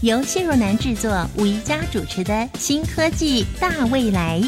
[0.00, 4.40] 由谢若楠制作、吴宜佳主持的《新科技大未来》。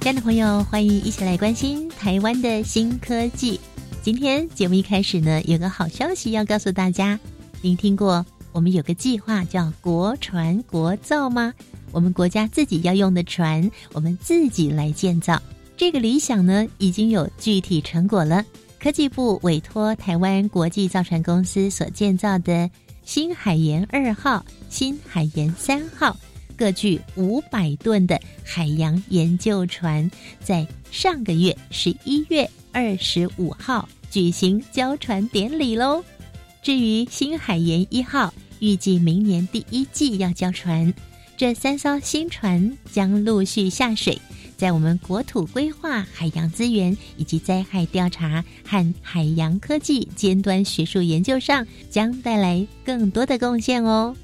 [0.00, 3.58] 亲爱的朋友，欢迎一起来关心台湾的新科技。
[4.02, 7.18] 今天节目一开始呢，有个好消息要告诉大家。
[7.62, 11.54] 您听过我们有个计划叫“国传国造”吗？
[11.96, 15.40] 我们国家自己要用的船，我们自己来建造。
[15.78, 18.44] 这个理想呢，已经有具体成果了。
[18.78, 22.70] 科技部委托台湾国际造船公司所建造的
[23.02, 26.14] 新海盐二号、新海盐三号。
[26.54, 36.04] 各具五百吨的海洋研究船，在上个月十一月二十五号举行交船典礼喽。
[36.62, 40.92] 至于新海盐一号，预计明年第一季要交船。
[41.36, 44.18] 这三艘新船将陆续下水，
[44.56, 54.16] 在我们国土规划、海洋资源以及灾害调查和海洋科技尖端学术研究上，将带来更多的贡献哦。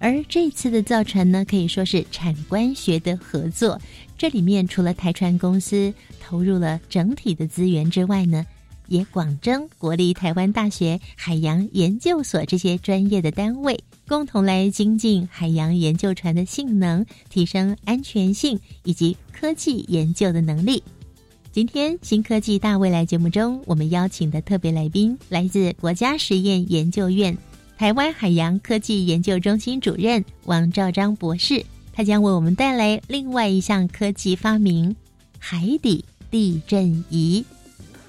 [0.00, 3.80] 而这次的造船呢，可以说是产官学的合作。
[4.18, 8.44] 这里面除了台船公司投入了整体的资源之外呢，
[8.88, 13.78] 也广征国立台湾大学海洋研究所这些专业的单位，
[14.08, 20.82] 共同来精进海洋研究船的性能，提升安全性以及科技研究的能力。
[21.50, 27.36] 今天新科技大未来节目中，我们邀请的特别来宾来自国家实验研究院。
[27.76, 34.94] 台湾海洋科技研究中心主任王兆章博士，他将为我们带来另外一项科技发明——
[35.38, 37.44] 海底地震仪。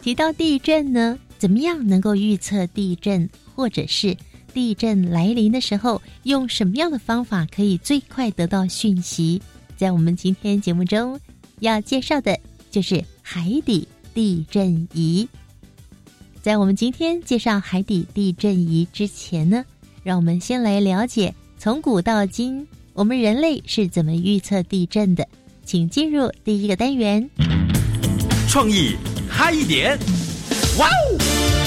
[0.01, 4.15] 提到地震呢，怎么样能够预测地震，或者是
[4.57, 9.39] 地震来临的时候，用什么样的方法可以最快得到讯息？
[9.75, 11.19] 在我们今天节目中
[11.59, 12.35] 要介绍的
[12.71, 15.29] 就是海底地震仪。
[16.41, 19.63] 在我们今天介绍海底地震仪之前呢，
[20.01, 25.27] 让我们先来了解从古到今我们人类是怎么预测地震的。
[25.65, 27.29] 请进入第一个单元，
[28.49, 28.95] 创意
[29.29, 29.99] 嗨一点，
[30.79, 31.66] 哇哦！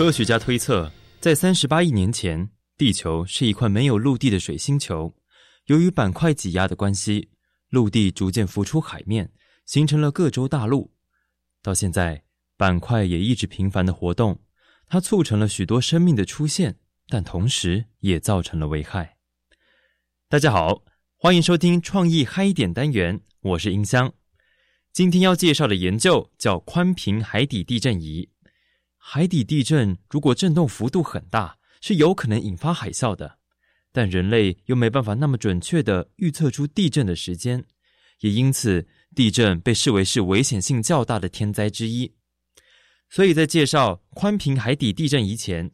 [0.00, 0.90] 科学家推测，
[1.20, 5.14] 在三十八亿年前，地球是一块没有陆地的水星球。
[5.66, 7.28] 由于板块挤压的关系，
[7.68, 9.30] 陆地逐渐浮出海面，
[9.66, 10.94] 形成了各洲大陆。
[11.62, 12.24] 到现在，
[12.56, 14.40] 板块也一直频繁的活动，
[14.86, 16.78] 它促成了许多生命的出现，
[17.08, 19.18] 但同时也造成了危害。
[20.30, 20.82] 大家好，
[21.18, 24.14] 欢迎收听创意嗨点单元，我是音箱。
[24.94, 28.30] 今天要介绍的研究叫宽频海底地震仪。
[29.02, 33.38] 海底地震如果震动幅度很大，是有可能引发海啸的，
[33.90, 37.64] 但人类又没办法那么准确的预测出地震的时间，
[38.20, 38.86] 也因此。
[39.12, 42.14] 地震被视为是危险性较大的天灾之一，
[43.08, 45.68] 所以在介绍宽频海底地震仪前，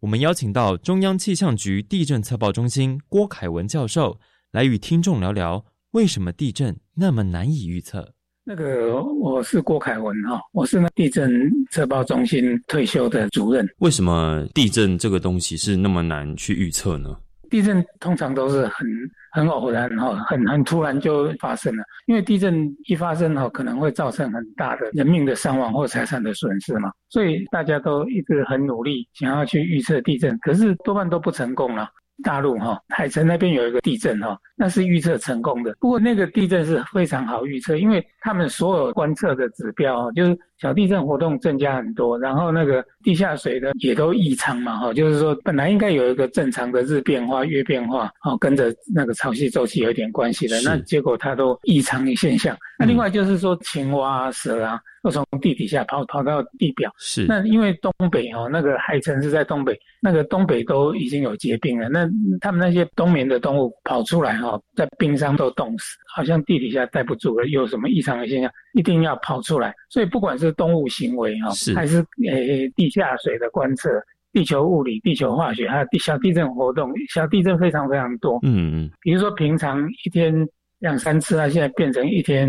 [0.00, 4.18] 我们邀请到中央气象局地震测报中心郭凯文教授
[4.50, 8.16] 来与听众聊聊为什么地震那么难以预测。
[8.52, 13.64] 那个我是郭凯文哈，我是那地震测报中心退休的主任。
[13.78, 17.16] 为什么地震这个东西是那么难去预测呢？
[17.48, 18.84] 地震通常都是很
[19.30, 21.84] 很偶然哈，很很突然就发生了。
[22.06, 31.88] 因为地震一发生哈，可能会造成很大的人命的伤亡或财产的损失嘛，所以大家都一直很努力想要去预测地震，可是多半都不成功了。
[32.22, 35.74] 大陆哈海城那边有一个地震哈，那是预测成功的。
[35.80, 52.56] 不过那个地震是非常好预测，因为他们所有观测的指标就是小地震活动增加很多，然后那个地下水的也都异常嘛哈，就是说本来应该有一个正常的日变化、月变化，哦跟着那个潮汐周期有一点关系的，那结果它都异常的现象。
[52.78, 54.80] 那另外就是说青蛙、啊蛇啊。
[55.02, 62.06] 都从地底下跑跑到地表，是那因为东北哦，那个海城是在东北，那个东北都已经有结冰了，那
[62.38, 69.74] 他们那些冬眠的动物跑出来哈，在冰上都冻死，好像地底下待不住了，有什么异常的现象，一定要跑出来。
[69.88, 73.90] 所以不管是动物行为哈，还是诶地下水的观测、
[74.32, 78.38] 地球物理、地球化学，还有地小地震活动，小地震非常非常多。
[78.42, 80.34] 嗯嗯，比如说平常一天
[80.78, 82.48] 两三次，它现在变成一天，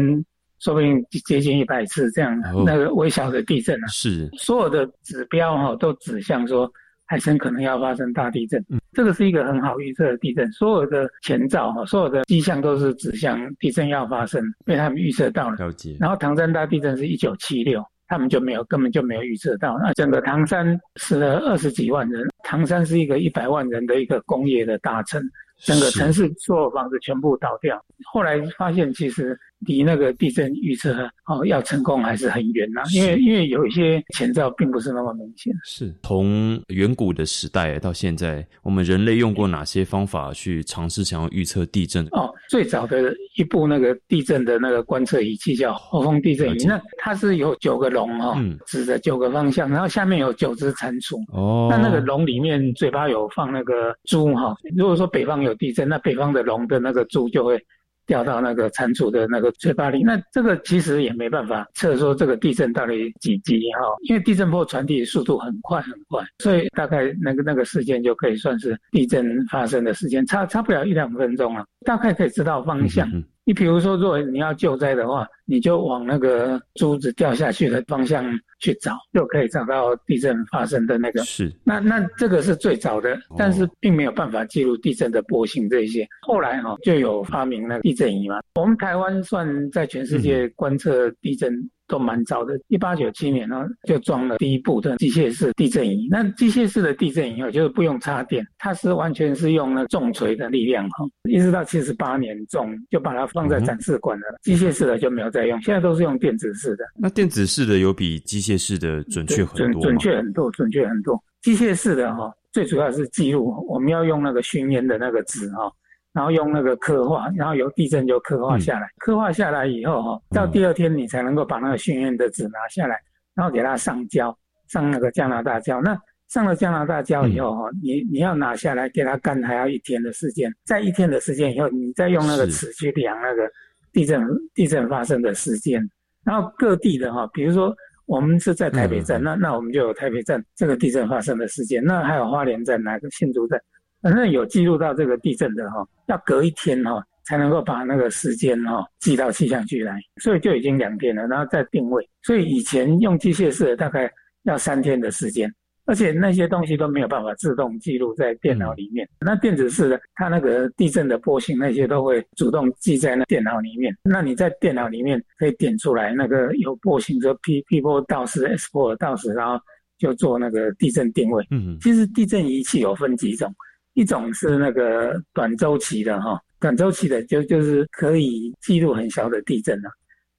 [0.60, 3.88] 说不定接近一百次这样哦那个微小的地震啊。
[3.88, 6.72] 是所有的指标哈、都指向说
[7.12, 8.58] 海参可能要发生大地震。
[8.70, 15.56] 嗯这个是一个很好预测的地震，所有的前兆哈、所有的迹象都是指向地震要发生，被他们预测到了。
[15.58, 19.78] 了解，然后唐山大地震是一九七六，他们就没有根本就没有预测到。
[19.80, 25.22] 那整个唐山死了二十几万人，唐山是一个一百万人的一个工业的大城，
[25.58, 27.82] 整个城市所有房子全部倒掉。
[28.12, 30.94] 后来发现其实离那个地震预测
[31.26, 35.54] 哦要成功还是很远呐、因为因为有一些前兆并不是那么明显。
[35.64, 42.06] 是从远古的时代到现在，我们人类用过哪些方法去尝试想要预测地震？
[42.12, 51.16] 哦，最早的一部那个地震的那个观测仪器叫后风地震仪，那它是有九个龙哦，嗯指着九个方向，然后下面有九只蟾蜍。
[51.32, 57.64] 哦，那那个龙里面嘴巴有放那个珠哈，如果说北方有地震，那北方的龙的那个珠就会
[58.12, 60.04] 掉到那个蟾蜍的那个嘴巴里。
[60.04, 73.10] 那这个其实也没办法测说这个地震到底几级哈，因为地震波传递速度很快很快，所以大概那个那个时间就可以算是地震发生的时间，差差不了一两分钟啊，大概可以知道方向。
[73.52, 78.24] 你比如说，如果你要救灾的话，你就往那个珠子掉下去的方向
[78.62, 86.08] 去找，就可以找到地震发生的那个嗯是那那这个是最早的，但是并没有办法记录地震的波形这一些。
[86.22, 88.40] 后来哈、就有发明了地震仪嘛。
[88.56, 91.54] 我们台湾算在全世界观测地震
[91.92, 96.08] 都蛮早的，一八九七年呢就装了第一部的机械式地震仪。
[96.10, 106.86] 那机械式的地震仪哦，就是不用插电，它是完全是用那重锤的力量哈，一直到七十八年重就把它放在展示馆了，机械式的就没有再用，现在都是用电子式的。
[106.98, 109.88] 那电子式的有比机械式的准确很多吗？
[109.88, 111.22] 准确很多，准确很多。
[111.42, 115.72] 机械式的哈、最主要是记录，我们要用那个熏烟的那个纸哈、
[116.14, 123.00] 然后用那个刻画，然后由地震就刻画下来，刻画下来以后哈、到第二天你才能够把那个训练的纸拿下来，
[123.34, 124.38] 然后给它上胶，
[124.68, 125.82] 上那个加拿大胶。
[125.82, 125.98] 那
[126.28, 130.50] 上了加拿大胶以后哈、你你要拿下来给它干，还要一天的时间。
[130.64, 133.50] 在一天的时间以后，你再用那个尺去量那个
[133.92, 135.82] 地震地震发生的时间。
[136.24, 137.76] 然后各地的哈，比如说
[138.06, 141.84] 我们是在台北站，嗯那那我们就有台北站这个地震发生的时间。
[141.84, 143.60] 那还有花莲站、哪个新竹站，
[144.02, 152.08] 反正有记录到这个地震的哈，要隔一天哈才能够把那个时间哈寄到气象局来，所以就已经两天了，然后再定位。
[152.24, 154.12] 所以以前用机械式的大概
[154.44, 155.52] 要三天的时间。
[155.86, 159.06] 而且那些东西都没有办法自动记录在电脑里面。
[159.20, 163.94] 那电子式的，它那个地震的波形那些都会主动记在那电脑里面。
[164.04, 169.60] 那你在电脑里面可以点出来那个有波形，说 P P 波到时 S 波到时，然后
[169.98, 171.46] 就做那个地震定位。
[171.50, 173.54] 嗯其实地震仪器有分几种，
[173.94, 179.90] 一种是那个短周期的哈，短周期的就就是可以记录很小的地震啊。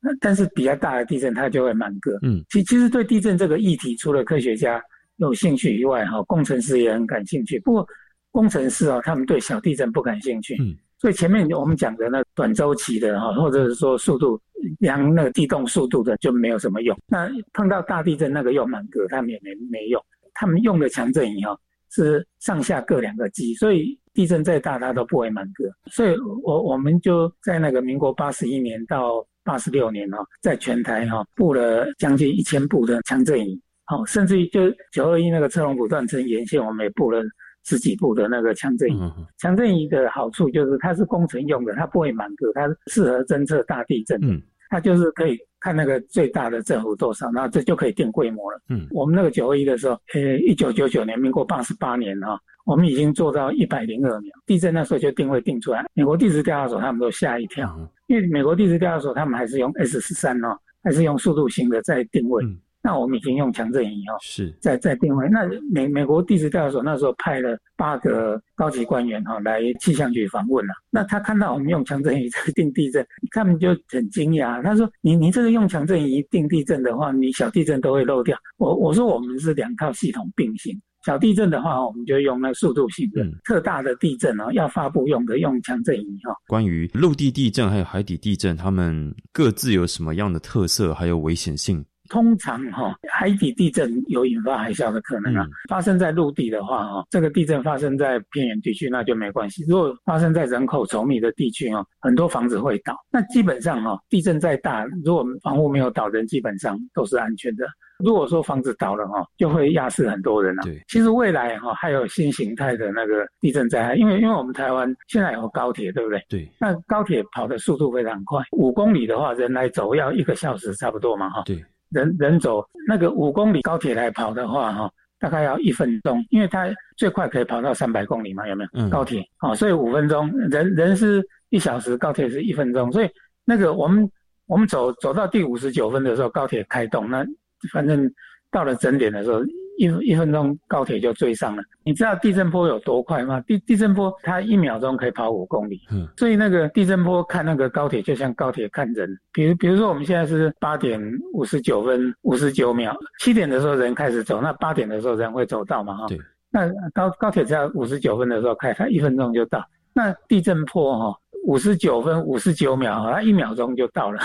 [0.00, 2.19] 那但是比较大的地震它就会满格。
[2.22, 4.82] 嗯，其其实对地震这个议题，除了科学家
[5.16, 7.60] 有兴趣以外，哈，工程师也很感兴趣。
[7.60, 7.87] 不过
[8.31, 10.56] 工程师啊，他们对小地震不感兴趣。
[10.60, 14.40] 嗯，所以前面我们讲的那短周期的哈，或者是说速度
[14.81, 16.98] 量那个地动速度的就没有什么用。
[17.06, 20.02] 那碰到大地震那个又满格，他们也没没用。
[20.34, 21.56] 他们用了强震仪哈
[21.92, 25.64] 是上下各两个机，所以地震再大它都不会满格。
[25.90, 33.60] 所以我我们就在那个民国八十一年到八十六年哈，在全台哈布了将近一千部的强震仪。
[33.84, 37.20] 好，甚至于就九二一那个车龙埔断层沿线，我们也布了
[37.64, 38.98] 十几部的那个强震仪。
[39.00, 44.19] 嗯强震仪的好处就是它是工程用的，它不会满格，它适合侦测大地震。
[44.22, 44.40] 嗯，
[44.70, 48.60] 它就是可以看那个最大的振幅多少，那这就可以定规模了。
[48.69, 57.88] 嗯，我们那个九二一的时候，呃，一九九九年，民国八十八年哈、我们已经做到一百零二秒，地震那时候就定位定出来，美国地质调查所他们都吓一跳，嗯。
[58.08, 62.44] 因为美国地质调查所他们还是用 S 十三哦，还是用速度型的在定位。
[62.44, 65.29] 嗯那我们已经用强震仪哦，是在在定位。
[65.31, 74.62] 那美美国地质调查所那时候派了八个高级官员哈、来气象局访问了、那他看到我们用强震仪在定地震，他们就很惊讶。
[74.62, 80.77] 他说：“你你这个用强震仪定地震的话，你小地震都会漏掉。”我我说我们是两套系统并行。
[81.05, 91.84] 小地震的话，我们就用那速度型的；嗯特大的地震哦，要发布用的用强震仪哈、关于陆地地震还有海底地震，它们各自有什么样的特色，还有危险性？
[92.12, 95.44] 通常哈、海底地震有引发海啸的可能啊。
[95.44, 99.64] 嗯发生在陆地的话哈、这个地震发生在偏远地区那就没关系。
[99.66, 102.94] 如果发生在人口稠密的地区哦，很多房子会倒。
[103.10, 107.64] 那基本上哈、地震再大，如果房屋没有倒，人基本上都是安全的。
[108.04, 110.62] 如果说房子倒了哈，就会压死很多人啊。
[110.62, 116.22] 对，其实未来哈还有新形态的那个地震灾害，因为因为我们台湾现在有高铁，对不对？
[116.28, 121.42] 对，那高铁跑的速度非常快，五公里的话，人来走要一个小时差不多嘛哈。
[121.46, 128.70] 对，人人走那个五公里高铁来跑的话哈，大概要一分钟，因为它最快可以跑到三百公里嘛，有没有？
[128.75, 133.11] 嗯高铁哦，所以五分钟，人人是一小时，高铁是一分钟，所以
[133.44, 134.11] 那个我们
[134.46, 137.25] 我们走走到第五十九分的时候，高铁开动，那
[137.72, 138.11] 反正
[138.51, 139.41] 到了整点的时候，
[139.79, 141.62] 一一分钟高铁就追上了。
[141.84, 143.41] 你知道地震波有多快吗？
[143.46, 149.19] 地地震波它一秒钟可以跑五公里，嗯，所以那个地震波看那个高铁就像高铁看人。
[149.32, 151.00] 比如比如说我们现在是八点
[151.32, 156.06] 五十九分五十九秒，七点的时候人开始走，那八点的时候人会走到嘛哈？
[156.08, 156.19] 对。
[156.50, 159.64] 那高高铁只要五十九分的时候开，它一分钟就到。
[159.94, 164.20] 那地震波哈，五十九分五十九秒，它一秒钟就到了。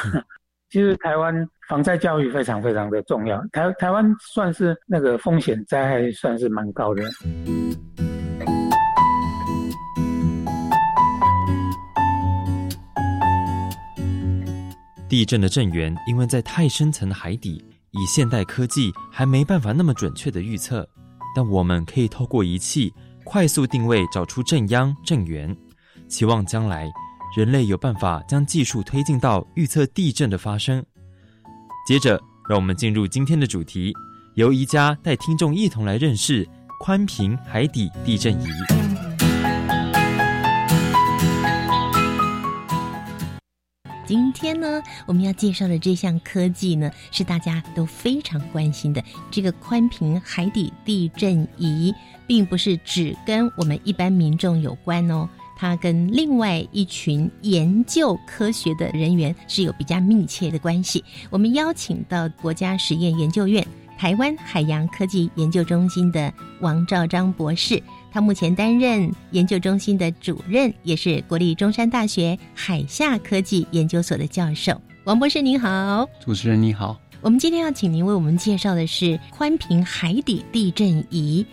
[0.70, 1.34] 其实台湾
[1.70, 7.04] 防灾教育非常非常的重要，台台湾算是那个风险灾害算是蛮高的。
[15.08, 20.86] 地震的震源因为在太深层的海底，以现代科技还没办法那么准确的预测，
[21.34, 22.94] 但我们可以透过仪器
[23.24, 25.56] 快速定位，找出震央、震源，
[26.10, 26.92] 期望将来
[27.38, 30.84] 人类有办法将技术推进到预测地震的发生。
[31.88, 33.94] 接着，让我们进入今天的主题，
[34.34, 38.48] 由宜家带听众一同来认识宽频海底地震仪。
[44.08, 49.04] 今天呢，我们要介绍的这项科技呢，是大家都非常关心的。
[49.30, 51.94] 这个宽频海底地震仪，
[52.26, 55.30] 并不是只跟我们一般民众有关哦，
[55.60, 61.04] 它跟另外一群研究科学的人员是有比较密切的关系。
[61.32, 63.66] 我们邀请到国家实验研究院
[63.98, 67.82] 台湾海洋科技研究中心的王兆章博士。
[68.12, 74.80] 他目前担任研究中心的主任，也是国立中山大学海下科技研究所的教授。
[75.06, 77.00] 王博士您好，主持人你好。
[77.22, 81.44] 我们今天要请您为我们介绍的是宽频海底地震仪，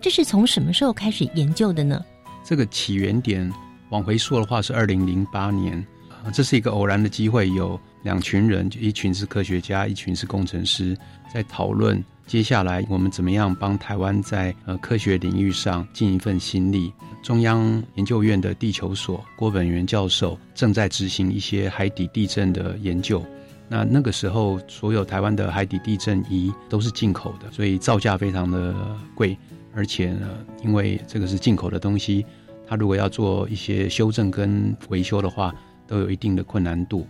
[0.00, 2.04] 这是从什么时候开始研究的呢？
[2.46, 3.52] 这个起源点
[3.88, 5.84] 往回溯的话是二零零八年，
[6.22, 10.96] 呃，这是一个偶然的机会，有两群人，就一群是科学家，一群是工程师，
[11.34, 12.02] 在讨论。
[12.24, 16.92] 接下来我们怎么样帮台湾在呃科学领域上尽一份心力？
[17.20, 23.24] 中央研究院的地球所郭本元教授正在执行一些海底地震的研究。
[23.68, 28.72] 那那个时候，所有台湾的海底地震仪都是进口的，所以造价非常的
[29.14, 29.36] 贵，
[29.74, 30.28] 而且呢，
[30.62, 32.24] 因为这个是进口的东西，
[32.66, 35.54] 他如果要做一些修正跟维修的话，
[35.86, 37.06] 都有一定的困难度。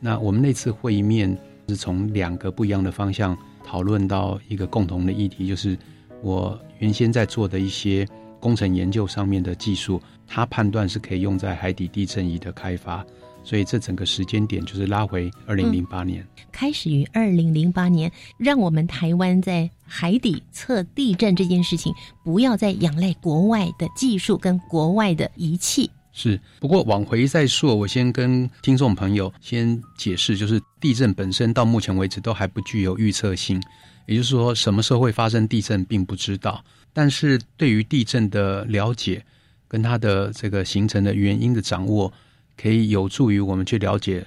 [0.00, 1.36] 那我们那次会面
[1.68, 3.36] 是从两个不一样的方向。
[3.66, 5.74] 讨论到一个共同的议题，就是
[6.20, 8.06] 我原先在做的一些
[8.38, 13.02] 工程研究上面的技术，他判断是可以用在海底地震仪的开发，
[13.44, 21.92] 所以这整个时间点就是拉回二零零八年，开始于二零零八年，让我们台湾在海底测地震这件事情，
[22.24, 25.90] 不要再仰赖国外的技术跟国外的仪器。
[26.16, 33.60] 是，不过往回再说，我先跟听众朋友先解释，就是地震本身到目前为止都还不具有预测性，
[34.06, 36.64] 也就是说，什么时候会发生地震并不知道。
[36.92, 39.24] 但是对于地震的了解
[39.66, 42.12] 跟它的这个形成的原因的掌握，
[42.56, 44.26] 可以有助于我们去了解，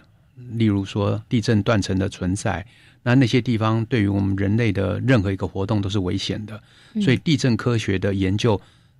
[0.53, 2.65] 例如说地震断层的存在，
[3.03, 6.62] 那那些地方对于我们人类的任何一个活动都是危险的，
[7.01, 8.60] 所以地震科学的研究。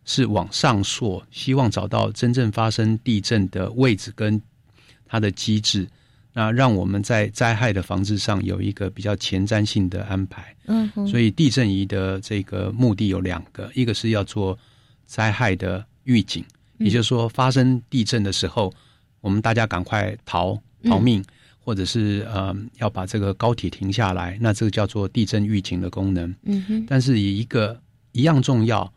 [0.10, 4.42] 是往上溯，希望找到真正发生地震的位置跟
[5.06, 5.86] 它的机制，
[6.32, 10.56] 那让我们在灾害的防治上有一个比较前瞻性的安排。
[10.68, 14.58] 嗯，所以地震仪的这个目的有两个，一个是要做
[15.06, 16.42] 灾害的预警，
[16.78, 18.74] 也就是说发生地震的时候，
[19.22, 21.24] 我们大家赶快逃逃命，
[21.60, 26.34] 或者是呃要把这个高铁停下来，那这个叫做地震预警的功能。
[26.44, 27.80] 嗯哼，但是以一个
[28.12, 28.92] 一样重要。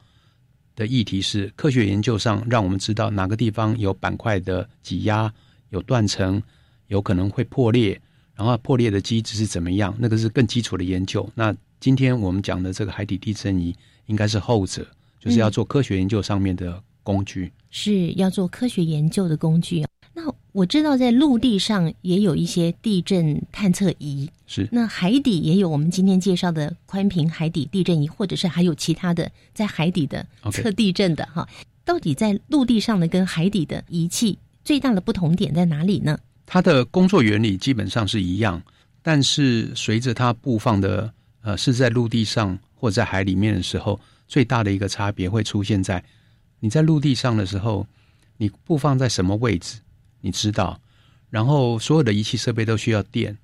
[0.77, 5.31] 的议题是科学研究上，让我们知道哪个地方有板块的挤压、
[5.71, 6.43] 有断层，
[6.87, 8.01] 有可能会破裂，
[8.35, 9.95] 然后破裂的机制是怎么样？
[9.99, 11.29] 那个是更基础的研究。
[11.35, 14.87] 那今天我们讲的这个海底地震仪，应该是后者，
[15.19, 19.85] 就是要做科学研究上面的工具，是要做科学研究的工具。
[20.13, 31.49] 那我知道在陆地上也有一些地震探测仪，是那海底也有我们今天介绍的宽频海底地震仪，或者是还有其他的在海底的测地震的哈。
[31.85, 36.19] 到底在陆地上的跟海底的仪器最大的不同点在哪里呢？
[36.45, 38.61] 它的工作原理基本上是一样，
[39.03, 41.13] 但是随着它布放的
[41.43, 43.99] 呃是在陆地上或者在海里面的时候，
[44.29, 46.03] 最大的一个差别会出现在
[46.59, 47.87] 你在陆地上的时候，
[48.37, 49.79] 你布放在什么位置，
[50.21, 50.81] 你知道，
[51.31, 53.37] 然后所有的仪器设备都需要电，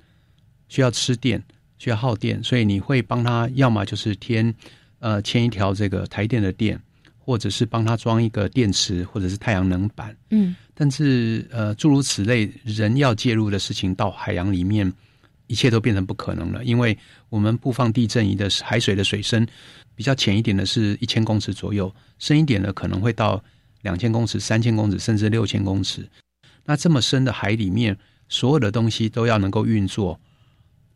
[0.69, 1.43] 需要吃电，
[1.79, 4.55] 需要耗电，所以你会帮他，要么就是添
[4.99, 6.81] 呃牵一条这个台电的电，
[7.19, 10.17] 或者是帮他装一个电池，或者是太阳能板。
[10.31, 14.93] 嗯，但是呃诸如此类，人要介入的事情到海洋里面，
[15.47, 16.97] 一切都变成不可能了，因为
[17.29, 19.47] 我们布放地震仪的海水的水深
[19.95, 23.43] 比较浅一点的是一千公尺左右，深一点的可能会到
[23.83, 26.09] 两千公尺、三千公尺，甚至六千公尺。
[26.67, 27.97] 那这么深的海里面，
[28.29, 30.19] 所有的东西都要能够运作，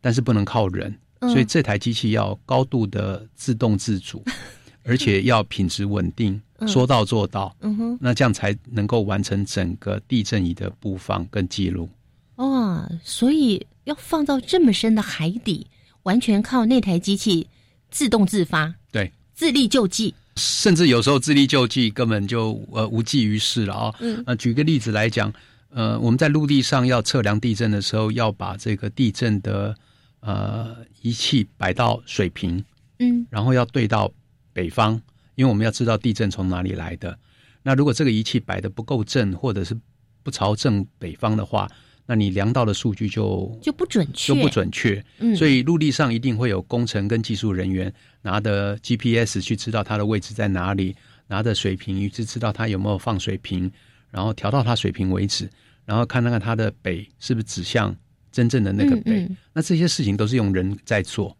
[0.01, 4.23] 但是不能靠人，嗯所以这台机器要高度的自动自主，
[4.83, 7.55] 而且要品质稳定，嗯说到做到。
[7.61, 11.89] 嗯哼，那这样才能够完成整个地震仪的布放跟记录。
[12.35, 15.67] 哇，所以要放到这么深的海底，
[16.03, 17.47] 完全靠那台机器
[17.91, 20.13] 自动自发，对，自力救济。
[20.37, 25.31] 甚至有时候自力救济根本就呃无济于事了啊、嗯呃，举个例子来讲，
[25.73, 29.75] 呃，我们在陆地上要测量地震的时候，要把这个地震的
[30.19, 32.63] 呃仪器摆到水平，
[32.99, 34.11] 嗯然后要对到
[34.53, 35.01] 北方，
[35.35, 37.17] 因为我们要知道地震从哪里来的。
[37.63, 39.77] 那如果这个仪器摆的不够正，或者是
[40.23, 41.69] 不朝正北方的话，
[42.05, 45.01] 那你量到的数据就就不准确，就不准确。
[45.19, 50.95] 嗯，所以陆地上一定会有工程跟技术人员拿的 GPS 去知道它的位置在哪里，
[51.27, 53.71] 拿着水平仪去知道它有没有放水平，
[54.11, 55.49] 然后调到它水平为止，
[55.85, 57.95] 然后看看它的北是不是指向
[58.31, 59.23] 真正的那个北。
[59.23, 59.25] 嗯。
[59.29, 61.35] 嗯那这些事情都是用人在做，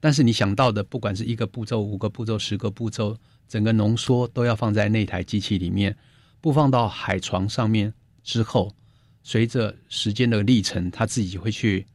[0.00, 3.16] 但是你想到的，不管是一个步骤、五个步骤、十个步骤，
[3.48, 5.96] 整个浓缩都要放在那台机器里面，
[6.40, 7.92] 布放到海床上面
[8.24, 8.74] 之后，
[9.22, 11.86] 随着时间的历程，它自己会去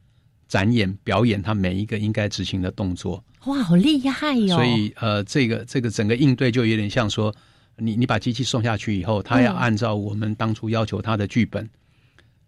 [0.48, 3.22] 展演、表演它每一个应该执行的动作。
[3.44, 7.34] 哇，好厉害哟、所以，呃，这个这个整个应对就有点像说，
[7.76, 11.68] 你你把机器送下去以后，它要嗯按照我们当初要求它的剧本，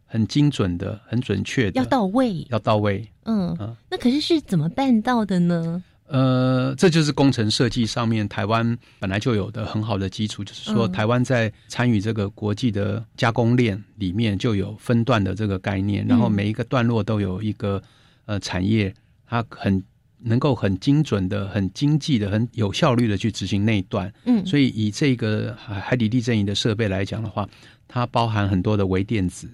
[0.06, 2.46] 很精准的、很准确的，要到位。
[2.50, 3.06] 要到位。
[3.24, 5.82] 嗯嗯，那可是是怎么办到的呢？
[6.06, 17.82] 呃，这就是工程设计上面台湾本来就有的很好的基础，就是说嗯台湾在参与这个国际的加工链里面就有分段的这个概念，然后每一个段落都有一个
[18.26, 18.94] 呃产业，
[19.26, 19.82] 它很
[20.24, 24.12] 能够很精准的、很经济的、很有效率的去执行那一段。
[24.24, 27.48] 嗯，所以以这个海海底地震仪的设备来讲的话，
[27.86, 29.48] 它包含很多的微电子，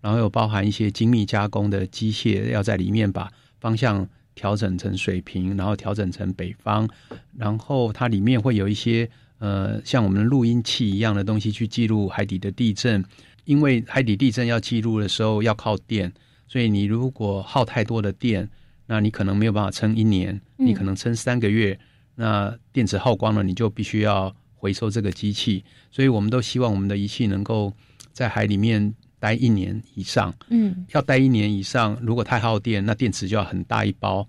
[0.00, 6.88] 然后又包含一些精密加工的机械，要在里面把方向调整成水平，然后调整成北方，
[7.36, 9.08] 然后它里面会有一些
[9.38, 13.04] 呃像我们的录音器一样的东西去记录海底的地震，
[13.44, 16.12] 因为海底地震要记录的时候要靠电，
[16.48, 18.48] 所以你如果耗太多的电，
[18.86, 21.78] 那你可能没有办法撑一年，嗯你可能撑三个月，
[22.14, 27.72] 那电池耗光了，你就必须要回收这个机器，所以我们都希望我们的仪器能够
[28.12, 30.34] 在海里面待一年以上。
[30.50, 34.26] 嗯要待一年以上，如果太耗电，那电池就要很大一包。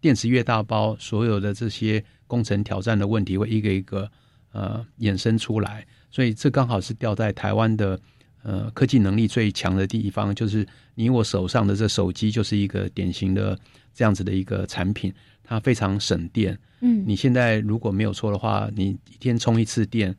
[0.00, 4.10] 电池越大包，所有的这些工程挑战的问题会一个一个
[4.52, 5.86] 呃衍生出来。
[6.10, 7.98] 所以这刚好是掉在台湾的
[8.42, 13.58] 呃科技能力最强的地方，就是你我手上的这手机就是一个典型的
[13.94, 16.58] 这样子的一个产品，它非常省电。
[16.80, 20.14] 嗯，你现在如果没有错的话，你一天充一次电，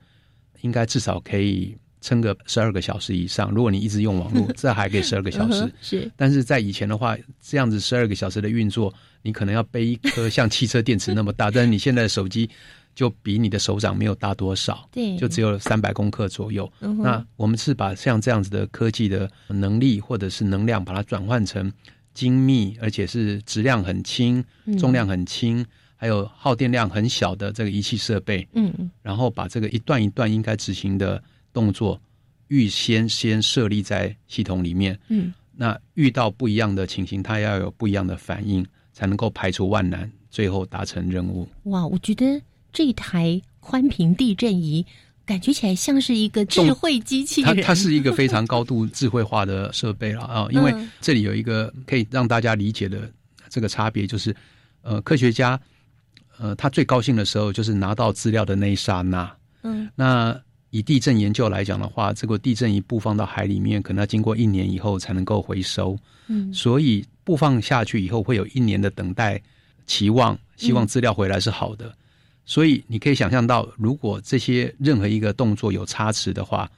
[0.61, 3.51] 应该至少可以撑个十二个小时以上。
[3.51, 5.71] 如果你一直用网络， 这还可以十二个小时嗯。
[5.81, 12.49] 是但是在以前的话，这样子十二个小时的运作，你可能要背一颗像汽车电池那么大，但是你现在的手机
[12.95, 16.71] 就比你的手掌没有大多少， 对，就只有三百公克左右。
[16.79, 21.71] 嗯那我们是把像这样子的科技的能力或者是能量，把它转换成
[22.15, 25.63] 精密，而且是质量很轻、嗯重量很轻，
[25.95, 31.21] 还有耗电量很小的这个仪器设备，嗯嗯然后把这个一段一段应该执行的
[31.53, 32.01] 动作
[32.47, 34.97] 预先先设立在系统里面。
[35.09, 41.47] 嗯那遇到不一样的情形，它要有不一样的反应，才能够排除万难，最后达成任务。
[41.63, 42.41] 哇，我觉得
[42.73, 44.85] 这台宽频地震仪
[45.25, 53.11] 感觉起来像是一个智慧机器人，它它是一个非常高度智慧化的设备了啊， 因为嗯这里有一个可以让大家理解的
[53.49, 54.35] 这个差别，就是
[54.81, 55.59] 呃，科学家
[56.37, 59.31] 呃他最高兴的时候就是拿到资料的那一刹那。
[59.63, 65.97] 嗯那以地震研究来讲的话，这个地震一布放到海里面，可能要经过一年以后才能够回收。
[66.27, 69.41] 嗯所以布放下去以后会有一年的等待
[69.87, 71.91] 期望，希望资料回来是好的。
[72.45, 76.69] 所以你可以想象到，如果这些任何一个动作有差池的话，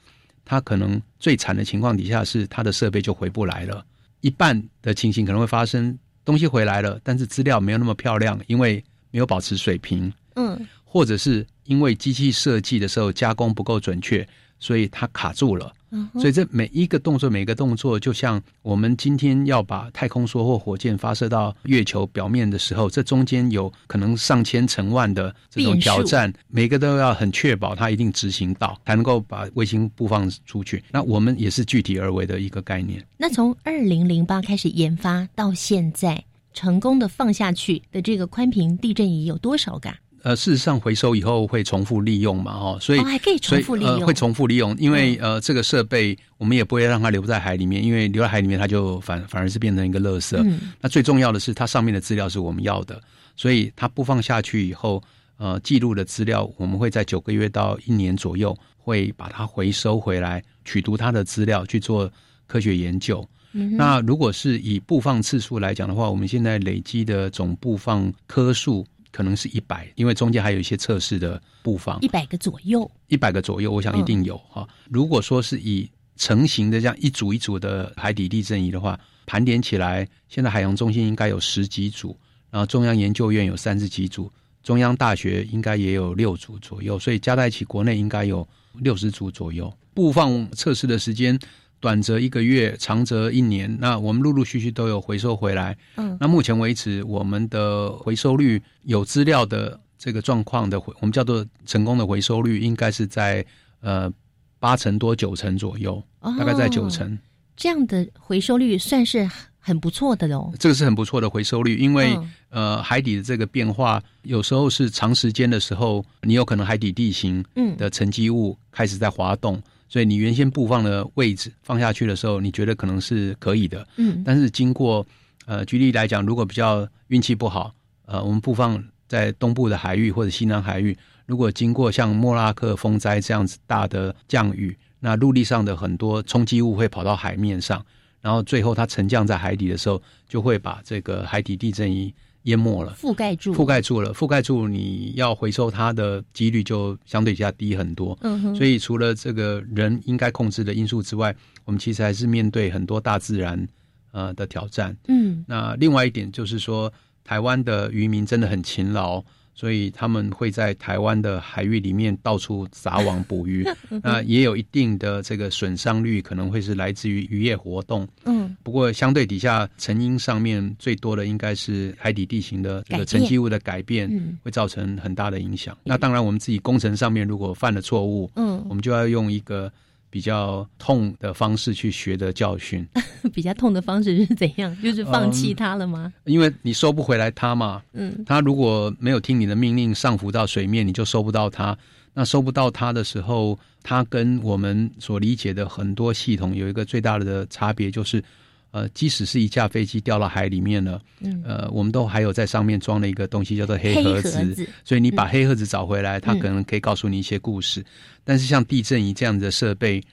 [0.45, 3.86] 它可能最惨的情况底下是它的设备就回不来了。
[4.21, 14.27] 一半的情形可能会发生，东西回来了，但是资料没有那么漂亮，因为没有保持水平，嗯，或者是因为机器设计的时候加工不够准确，
[14.60, 15.74] 所以它卡住了。
[15.89, 30.84] 嗯所以这每一个动作，每个动作，就像我们今天要把太空梭或火箭发射到月球表面的时候，这中间有可能上千成万的这种挑战，每个都要很确保它一定执行到，才能够把卫星布放出去。
[30.91, 33.02] 那我们也是具体而为的一个概念。
[33.15, 36.22] 那从二零零八开始研发到现在，
[36.54, 39.96] 成功的放下去的这个宽频地震仪有多少个啊？
[40.28, 50.36] 呃，事实上回收以后会重复利用嘛，哦，所以、哦，还可以重复利用，嗯所以呃、会重复利用，因为、呃这个设备我们也不会让它留在海里面，因为留在海里面它就反反而是变成一个垃圾。
[50.36, 53.02] 嗯那最重要的是它上面的资料是我们要的，
[53.38, 55.02] 所以它播放下去以后，
[55.38, 62.12] 呃，记录的资料我们会在九个月到一年左右会把它回收回来，取读它的资料去做
[62.48, 63.26] 科学研究。
[63.54, 68.86] 嗯那如果是以布放次数来讲的话，我们现在累积的总布放颗数
[69.17, 82.15] 可能是一百，因为中间还有一些测试的布防一，百个左右，一百个左右，我想一定有哈、如果说是以成型的这样一组一组的海底地震仪的话，盘点起来，现在海洋中心应该有十几组，
[82.51, 89.75] 然后中央研究院有三十几组，中央大学应该也有六组左右，所以加在一起，国内应该有六十组左右。
[89.95, 91.39] 布放测试的时间
[91.80, 93.76] 短则一个月，长则一年。
[93.80, 95.78] 那我们陆陆续续都有回收回来。
[95.96, 103.46] 嗯那目前为止，我们的回收率有资料的这个状况的回，我们叫做成功的回收率，应该是在
[103.82, 104.12] 呃
[104.60, 107.18] 八成多九成左右，大概在九哦成。
[107.56, 109.28] 这样的回收率算是
[109.60, 110.54] 很不错的喽。
[110.60, 124.21] 这个是很不错的回收率，因为、嗯呃海底的这个变化，有时候是长时间的时候，你有可能海底地形嗯的沉积物开始在滑动，所以你原先布放的位置放下去的时候，你觉得可能是可以的，嗯。
[124.26, 125.06] 但是经过
[125.45, 127.73] 呃举例来讲，如果比较运气不好，
[128.06, 137.86] 呃，我们布放在东部的海域或者西南海域，如果经过像莫拉克风灾这样子大的降雨，那陆地上的很多冲击物会跑到海面上，
[138.21, 142.13] 然后最后它沉降在海底的时候，就会把这个海底地震仪
[142.47, 142.93] 淹没了。
[142.99, 148.17] 覆盖住，覆盖住了，覆盖住，你要回收它的几率就相对下低很多。
[148.21, 153.67] 嗯哼，所以除了这个人应该控制的因素之外，我们其实还是面对很多大自然
[154.12, 154.95] 呃的挑战。
[155.07, 156.91] 嗯那另外一点就是说，
[157.23, 159.23] 台湾的渔民真的很勤劳，
[159.58, 163.67] 所以他们会在台湾的海域里面到处撒网捕鱼。
[164.04, 168.08] 那也有一定的这个损伤率，可能会是来自于渔业活动。
[168.26, 175.76] 嗯不过相对底下成因上面最多的应该是海底地形的这个沉积物的改变，嗯会造成很大的影响。
[175.84, 179.72] 那当然，我们自己工程上面如果犯了错误，嗯我，们就要用一个
[180.10, 182.88] 比较痛的方式去学的教训，
[183.34, 184.76] 比较痛的方式是怎样？
[184.82, 186.12] 就是放弃它了吗？
[186.26, 187.82] 因为你收不回来它嘛。
[187.93, 191.78] 嗯它如果没有听你的命令上浮到水面，你就收不到它。
[192.13, 198.24] 那收不到它的时候，它跟我们所理解的很多系统有一个最大的差别，就是，
[198.71, 206.39] 呃，即使是一架飞机掉到海里面了，嗯，呃，我们都还有在上面装了一个东西叫做黑黑盒盒子，所以你把黑盒子找回来，它嗯。
[206.39, 207.84] 可能可以告诉你一些故事。
[208.23, 210.03] 但是像地震仪这样的设备，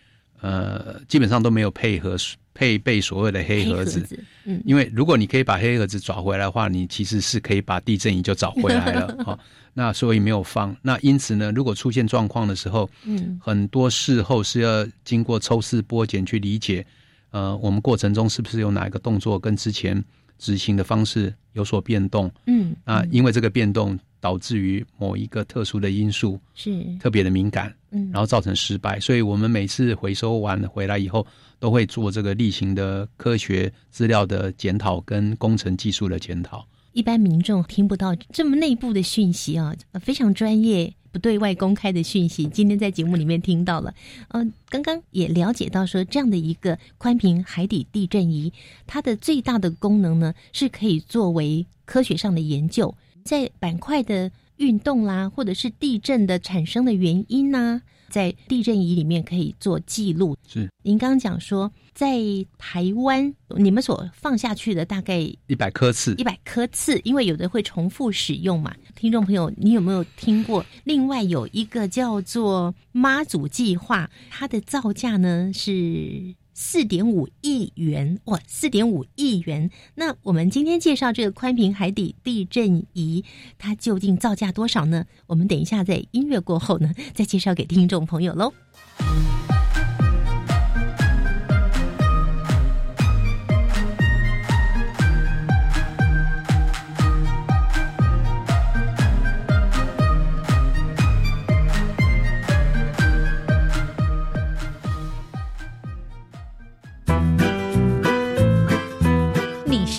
[0.41, 2.17] 呃，基本上都没有配合
[2.55, 4.07] 配备所谓的黑盒子。
[4.45, 4.63] 嗯。
[4.65, 9.39] 因为如果你可以把黑盒子找回来的话，你其实是可以把地震仪就找回来了哈、
[9.75, 10.75] 那所以没有放。
[10.81, 13.39] 那因此呢，如果出现状况的时候，嗯。
[13.43, 16.87] 很多事后是要经过抽丝剥茧去理解，
[17.35, 20.01] 呃，我们过程中是不是有哪一个动作跟之前
[20.39, 22.31] 执行的方式有所变动？
[22.47, 29.01] 嗯啊，因为这个变动导致于某一个特殊的因素是特别的敏感，嗯，然后造成失败。
[29.01, 31.27] 所以我们每次回收完回来以后，
[31.59, 36.65] 都会做这个例行的科学资料的检讨跟工程技术的检讨。
[36.93, 40.95] 一般民众听不到这么内部的讯息啊，呃非常专业。
[41.15, 43.95] 不对外公开的讯息，今天在节目里面听到了。
[44.31, 48.53] 呃，刚刚也了解到说，这样的一个宽频海底地震仪，
[48.85, 57.81] 它的最大的功能呢，是可以作为科学上的研究，在板块的运动啦，或者是地震的产生的原因呐、
[58.15, 60.37] 在地震仪里面可以做记录。
[60.47, 62.17] 是您刚刚讲说，在
[62.57, 68.73] 台湾你们所放下去的大概一百颗次一，百颗次，因为有的会重复使用嘛。
[68.95, 70.65] 听众朋友，你有没有听过？
[70.85, 79.71] 另外有一个叫做妈祖计划，它的造价呢是四点五亿元，哇，四点五亿元。
[79.97, 83.25] 那我们今天介绍这个宽屏海底地震仪，
[83.59, 85.05] 它究竟造价多少呢？
[85.27, 88.55] 我们等一下在音乐过后呢，再介绍给听众朋友喽。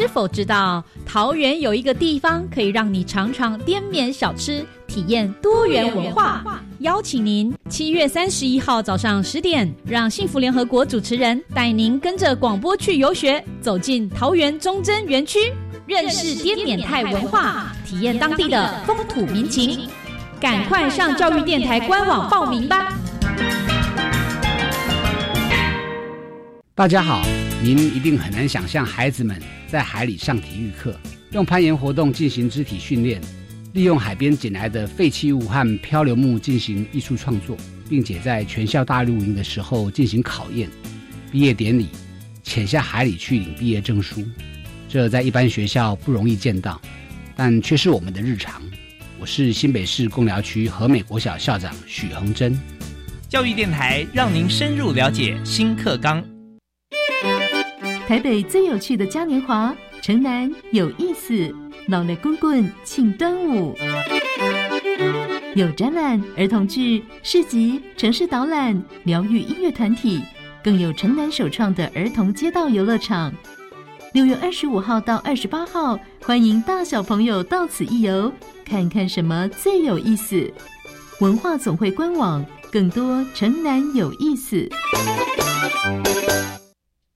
[0.05, 6.43] 是否知道桃园有一个地方可以让你尝尝滇缅小吃，体验多元文化？
[6.81, 15.51] 邀请您七月三十一号早上十点，让幸福联合国主持人带您跟着广播去游学，走进桃园忠贞园区，
[15.87, 19.89] 认识滇缅泰文化，体验当地的风土民情。
[20.39, 22.93] 赶快上教育电台官网报名吧！
[26.75, 27.23] 大家好，
[27.65, 30.95] 您一定很难想象孩子们在海里上体育课，
[31.31, 33.19] 用攀岩活动进行肢体训练，
[33.73, 37.57] 利用海边捡来的废弃物和漂流木进行艺术创作，
[37.89, 40.69] 并且在全校大露营的时候进行考验。
[41.31, 41.87] 毕业典礼，
[42.43, 44.23] 潜下海里去领毕业证书，
[44.87, 46.79] 这在一般学校不容易见到，
[47.35, 48.61] 但却是我们的日常。
[49.19, 52.55] 我是新北市贡寮区和美国小校长许恒珍。
[53.27, 56.23] 教育电台让您深入了解新课纲。
[58.07, 61.51] 台北最有趣的嘉年华，城南有意思，
[61.87, 63.75] 老雷滚滚庆端午，
[65.55, 70.21] 有展览、儿童剧、市集、城市导览、疗愈音乐团体，
[70.63, 73.33] 更有城南首创的儿童街道游乐场。
[74.13, 78.31] 六月二十五号到二十八号，欢迎大小朋友到此一游，
[78.63, 80.53] 看看什么最有意思。
[81.21, 84.69] 文化总会官网更多城南有意思。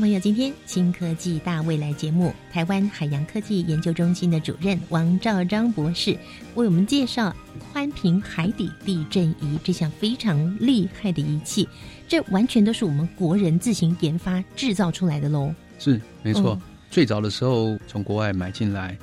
[0.00, 6.16] 朋友，今天新科技大未来节目，台湾海洋科技研究中心的主任王兆章博士
[6.54, 11.68] 为我们介绍宽频海底地震仪这项非常厉害的仪器，
[12.08, 15.54] 这完全都是我们国人自行研发制造出来的喽。
[15.78, 16.58] 是，没错。
[16.90, 18.96] 最早的时候从国外买进来，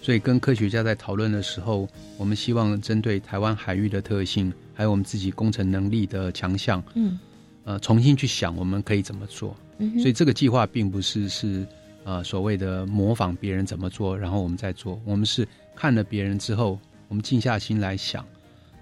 [0.00, 7.18] 所以跟科学家在讨论的时候，我们希望针对台湾海域的特性，还有我们自己工程能力的强项，嗯，
[7.64, 9.56] 呃，重新去想我们可以怎么做。
[9.98, 11.66] 所以这个计划并不是是
[12.04, 15.00] 呃所谓的模仿别人怎么做，然后我们再做。
[15.04, 18.26] 我们是看了别人之后，我们静下心来想，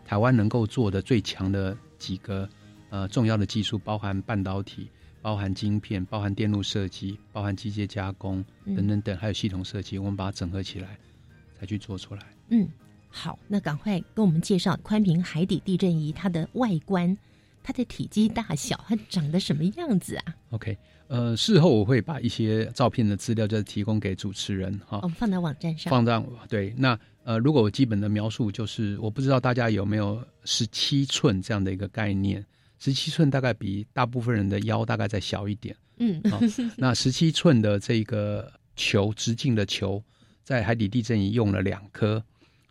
[0.04, 2.48] 台湾能够做的最强的几个
[2.88, 4.88] 呃重要的技术，包含半导体、
[5.20, 10.96] 包含晶片、包含电路设计、包含机械加工等等等，还有系统设计，我们把它整合起来
[11.58, 12.22] 才去做出来。
[12.48, 12.66] 嗯，
[13.10, 17.16] 好，那赶快跟我们介绍宽屏海底地震仪它的外观。
[17.66, 25.90] 它的体积大小，它长得什么样子啊？OK，呃，事后我会把一些照片的资料就提供给主持人哈，我们放到网站上。
[25.90, 32.44] 放在对，那呃，如果我基本的描述就是，我不知道大家有没有十七寸这样的一个概念，
[32.78, 35.74] 十七寸大概比大部分人的腰大概再小一点。
[35.98, 36.38] 嗯，好，
[36.78, 40.00] 那十七寸的这个球直径的球，
[40.44, 42.22] 在海底地震仪用了两颗。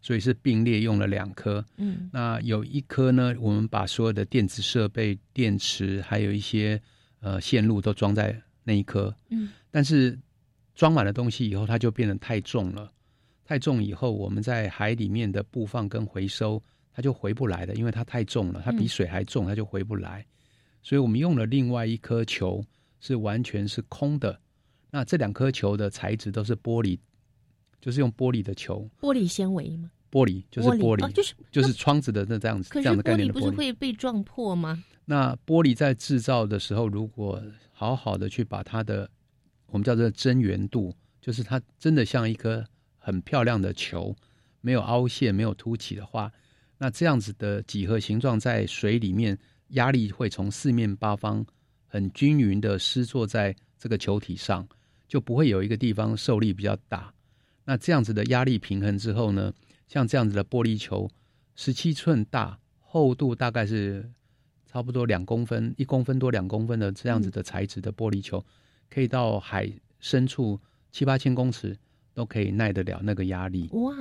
[0.05, 6.79] 所以是并列用了两颗，嗯，那有一颗呢，我们把所有的电子设备、电池还有一些
[7.21, 10.15] 呃线路都装在那一颗，嗯，但是
[10.75, 12.91] 装满了东西以后，它就变得太重了，
[13.43, 16.61] 太重以后，我们在海里面的布放跟回收，
[16.93, 20.23] 它就回不来的，因为它太重了，它比水还重，它就回不来。
[20.83, 22.63] 所以我们用了另外一颗球，
[22.99, 24.39] 是完全是空的。
[24.91, 26.99] 那这两颗球的材质都是玻璃，
[27.81, 29.91] 就是用玻璃的球，玻璃纤维吗？
[30.11, 34.83] 玻璃就是玻璃，就是就是窗子的那这样子这样的概念的玻璃，不是会被撞破吗？
[35.03, 39.09] 那玻璃在制造的时候，如果好好的去把它的
[39.67, 42.65] 我们叫做真圆度，就是它真的像一颗
[42.97, 44.15] 很漂亮的球，
[44.61, 46.31] 没有凹陷、没有凸起的话，
[46.77, 49.37] 那这样子的几何形状在水里面，
[49.69, 51.45] 压力会从四面八方
[51.87, 54.65] 很均匀的施作在这个球体上，
[55.07, 57.13] 就不会有一个地方受力比较大。
[57.65, 59.53] 那这样子的压力平衡之后呢？
[59.87, 61.07] 像这样子的玻璃球，
[61.55, 64.09] 十七寸大，厚度大概是
[64.65, 68.43] 差不多两公分，一公分多两公分的这样子的材质的玻璃球，
[68.89, 70.59] 可以到海深处
[70.91, 71.77] 七八千公尺
[72.15, 73.69] 都可以耐得了那个压力。
[73.73, 73.93] 哇！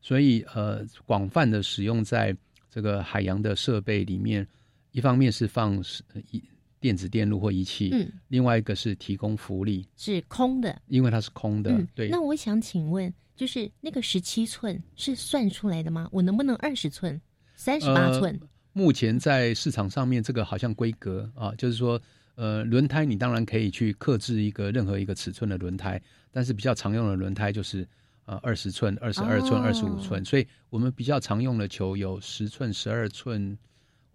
[0.00, 2.34] 所以呃，广泛的使用在
[2.70, 4.46] 这个海洋的设备里面，
[4.92, 5.82] 一方面是放
[6.30, 6.42] 一。
[6.86, 11.72] 电子电路或仪器，嗯，另外一个是提供福利，是空的，因为它是空的。
[11.72, 12.08] 嗯，对。
[12.10, 16.08] 那我想请问，就是那个十七寸是算出来的吗？
[16.12, 17.20] 我能不能二十寸、
[17.56, 18.38] 三十八寸？
[18.72, 22.00] 目前在市场上面，这个好像规格啊，就是说，
[22.36, 27.84] 呃，轮胎你当然可以去克制一个任何一个尺寸的轮胎，但是比较常用的轮胎就是
[28.26, 33.58] 呃二十寸、二十二寸、二十五寸，所以我们比较常用的球有十寸、十二寸，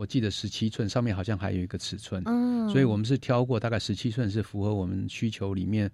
[0.02, 5.88] 我记得十七寸上面好像还有一个尺寸，嗯，所以我们是挑过大概十七寸是符合我们需求里面，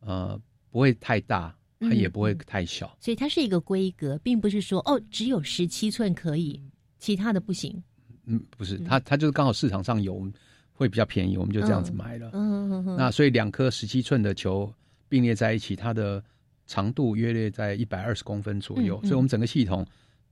[0.00, 0.36] 呃，
[0.72, 6.60] 不会太大，它也不会太小，所以它是一个规格，并不是说哦只有十七寸可以，
[6.98, 7.80] 其他的不行。
[8.24, 10.28] 嗯，不是，它它就是刚好市场上有，
[10.72, 12.30] 会比较便宜，我们就这样子买了。
[12.32, 12.96] 嗯嗯嗯。
[12.96, 14.74] 那所以两颗十七寸的球
[15.08, 16.20] 并列在一起，它的
[16.66, 19.86] 长度约略在一百二十公分左右，所以我们整个系统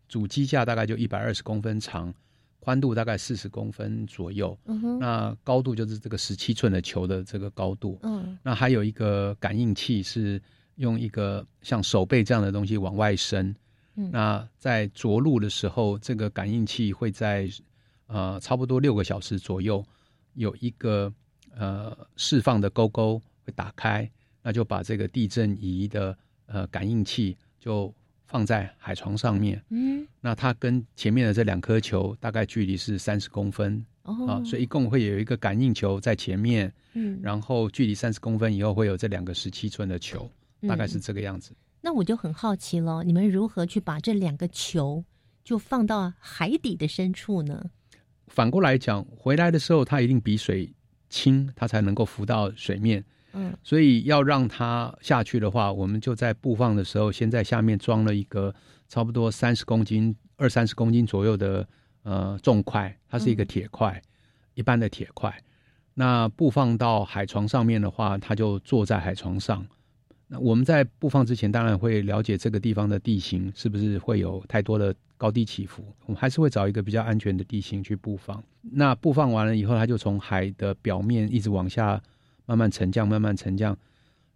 [0.08, 2.12] 主机架大概就一百二十公分长，
[2.60, 4.56] 宽度大概四十公分左右。
[4.66, 4.98] 嗯哼。
[4.98, 7.98] 那高度就是这个十七寸的球的这个高度。
[8.04, 8.38] 嗯。
[8.42, 10.40] 那还有一个感应器是
[10.76, 13.54] 用一个像手背这样的东西往外伸。
[13.96, 14.10] 嗯。
[14.12, 17.48] 那在着陆的时候，这个感应器会在
[18.06, 19.84] 呃，差不多六个小时左右，
[20.34, 21.12] 有一个
[21.56, 24.10] 呃释放的勾勾会打开，
[24.42, 27.94] 那就把这个地震仪的呃感应器就
[28.30, 29.60] 放在海床上面。
[29.70, 40.30] 嗯，那它跟前面的这两颗球大概距离是三十公分哦，啊，所以一共会有一个感应球在前面，嗯，然后距离三十公分以后会有这两个十七寸的球，
[40.68, 41.52] 大概是这个样子。
[41.80, 45.04] 那我就很好奇了，你们如何去把这两个球
[45.42, 47.64] 就放到海底的深处呢？
[48.28, 50.72] 反过来讲，回来的时候它一定比水
[51.08, 53.04] 轻，它才能够浮到水面。
[53.32, 58.54] 嗯，所以要让它下去的话，我们就在布放的时候，先在下面装了一个
[58.88, 61.66] 差不多三十公斤、二三十公斤左右的
[62.02, 64.00] 呃重块，它是一个铁块，
[64.54, 65.32] 一般的铁块。
[65.94, 69.66] 那布放到海床上面的话，它就坐在海床上。
[70.26, 75.84] 那我们在布放之前，当然会了解这个地方的地形是不是会有太多的高低起伏。
[76.06, 78.42] 我们还是会找一个比较安全的地形去布放。
[78.62, 82.00] 那布放完了以后，它就从海的表面一直往下
[82.50, 83.78] 慢慢沉降，慢慢沉降，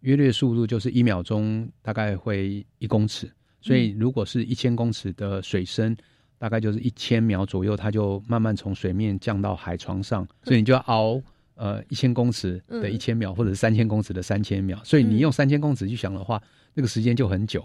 [0.03, 3.29] 约略速度就是一秒钟大概会一公尺。
[3.61, 5.97] 所以如果是一千公尺的水深，
[6.39, 10.25] 大概就是一千秒左右，它就慢慢从水面降到海床上。
[10.45, 11.21] 所以你就要熬。
[11.57, 16.43] 呃，一千公尺的一千秒，或者是三千公尺的三千秒，所以你用三千公尺去想的话，
[16.75, 17.63] 那个时间就很久，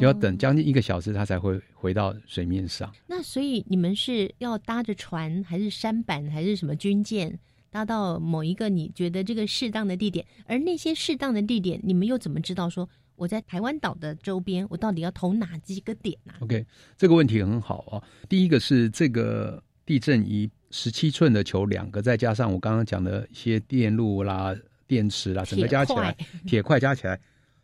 [0.00, 2.90] 就要等将近一个小时，它才会回到水面上。
[3.06, 7.38] 那所以你们是要搭着船，还是舢板，还是什么军舰，
[7.70, 10.24] 搭到某一个你觉得这个适当的地点？
[10.46, 16.64] 而那些适当的地点，你们又怎么知道说我在台湾岛的周边，我到底要投哪几个点呢？OK，
[16.96, 18.02] 这个问题很好啊。
[18.28, 20.50] 第一个是这个地震仪。
[20.70, 24.54] 十七寸的球两个，再加上我刚刚讲的一些电路啦、
[24.86, 26.14] 电池啦，整个加起来，
[26.46, 27.18] 铁块加起来，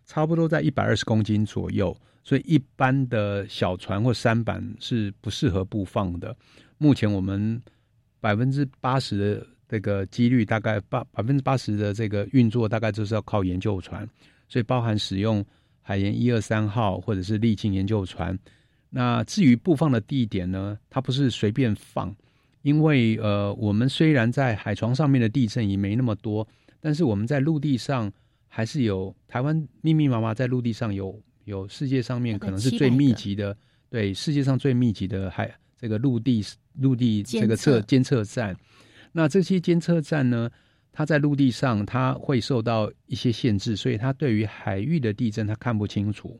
[0.06, 1.94] 差不多在一百二十公斤左右。
[2.22, 6.34] 所以一般的小船或舢板是不适合布放的。
[6.78, 7.62] 目前我们
[8.20, 14.08] 百分之八十的这个几率，大概八百分之八十的这个运作，大概就是要靠研究船。
[14.48, 15.44] 所以包含使用
[15.82, 18.38] 海研一二三号或者是沥青研究船。
[18.88, 22.14] 那至于布放的地点呢，它不是随便放。
[22.62, 26.46] 因为呃，我们虽然在海床上面的地震也没那么多，
[26.78, 28.08] 但是我们在陆地上
[28.46, 33.56] 还是有台湾密密麻麻在陆地上有有世界上面可能是最密集的，
[33.90, 36.44] 对世界上最密集的海这个陆地
[36.78, 38.56] 陆地这个测监测站。
[39.16, 40.50] 那这些监测站呢，
[40.92, 46.38] 它在陆地上它会受到一些限制，所以它对于海域的地震它看不清楚，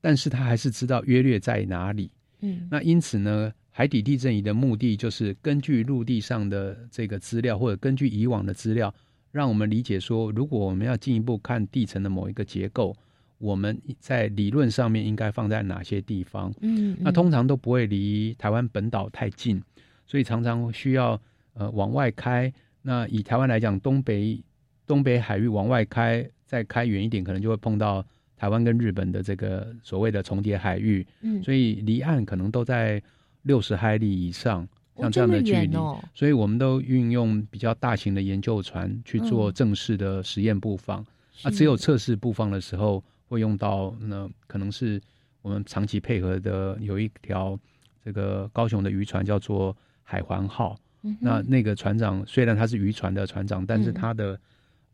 [0.00, 2.10] 但是它还是知道约略在哪里。
[2.40, 3.52] 嗯，那因此呢？
[3.72, 8.92] 海底地震仪的目的就是根据陆地上的这个资料，或者根据以往的资料，
[9.30, 12.94] 让我们理解说，如果我们要进一步看地层的某一个结构，
[13.38, 16.52] 我们在理论上面应该放在哪些地方？
[16.60, 19.62] 嗯，那通常都不会离台湾本岛太近，
[20.04, 21.18] 所以常常需要
[21.54, 22.52] 呃往外开。
[22.82, 24.42] 那以台湾来讲，东北
[24.86, 28.04] 东北海域往外开，再开远一点，可能就会碰到
[28.36, 31.06] 台湾跟日本的这个所谓的重叠海域。
[31.20, 33.02] 嗯，所以离岸可能都在。
[33.44, 35.74] 六十海里以上，像这样的距离，
[36.12, 40.98] 所以我们都运用比较大型的研究船去做正式的实验布放。
[41.42, 45.00] 啊，只有测试布放的时候会用到，那可能是
[45.40, 47.58] 我们长期配合的有一条
[48.04, 50.78] 这个高雄的渔船叫做海环号。
[51.20, 54.38] 那那个船长虽然他是渔船的船长，但是他的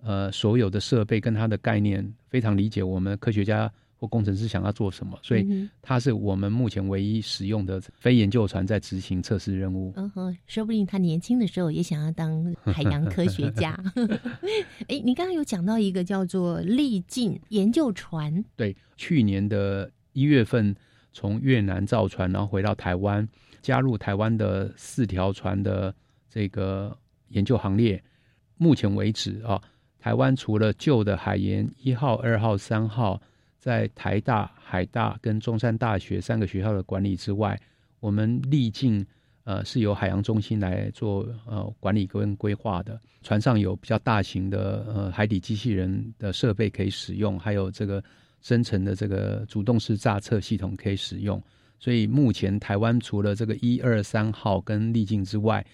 [0.02, 9.90] 呃所有的设备跟他的概念非常理解我们科学家或工程师想要做什么，所以他是我们目前唯一使用的非研究船在执行测试任务。
[9.96, 13.74] 嗯哼，说不定他年轻的时候也想要当海洋科学家。
[14.88, 20.76] 哎，你刚刚有讲到一个叫做历境研究船，对，去年的一月份
[21.14, 23.26] 从越南造船，然后回到台湾，
[23.66, 25.92] 加入台湾的四条船的
[26.28, 26.96] 这个
[27.30, 28.00] 研究行列。
[28.56, 29.60] 目前为止啊，
[29.98, 33.20] 台湾除了旧的海研一号、二号、三号，
[33.58, 37.60] 在台大、海大跟中山大学三个学校的管理之外，
[37.98, 39.04] 我们历尽
[39.42, 43.00] 呃是由海洋中心来做呃管理跟规划的。
[43.24, 48.00] 船上有比较大型的呃海底机器人的设备可以使用，还有这个
[48.42, 51.42] 深层的这个主动式炸测系统可以使用。
[51.78, 55.64] 所以目前台湾除了这个一二三号跟历境之外，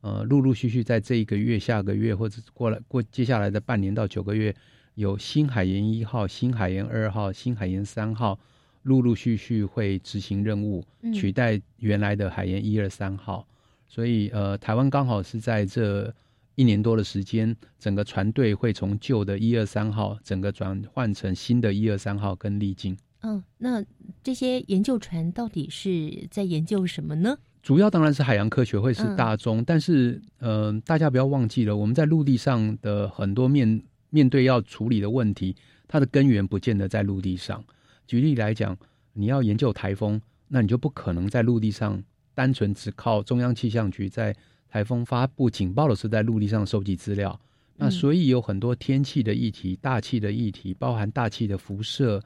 [0.00, 4.54] 呃，陆陆续续在这一个月、下个月或者过来过接下来的半年到九个月，
[4.94, 8.38] 有新海研一号、新海研二号、新海研三号，
[8.82, 13.46] 陆陆续续会执行任务，嗯取代原来的海研一二三号。
[13.86, 16.12] 所以呃，台湾刚好是在这
[16.56, 22.96] 一年多的时间，整个船队会从旧的一二三号，整个转换成新的一二三号跟历境。
[23.22, 23.84] 嗯，那
[24.22, 27.38] 这些研究船到底是在研究什么呢？
[27.62, 35.54] 主要当然是海洋科学会是嗯大宗，但是呃，大家不要忘记了，我们在陆地上的很多面面对要处理的问题，
[35.86, 37.64] 它的根源不见得在陆地上。
[38.06, 38.76] 举例来讲，
[39.12, 42.02] 你要研究台风，那你就不可能在陆地上
[42.34, 44.34] 单纯只靠中央气象局在
[44.68, 47.38] 台风发布警报的时候在陆地上收集资料。
[47.76, 52.20] 那嗯所以有很多天气的议题、大气的议题，包含大气的辐射，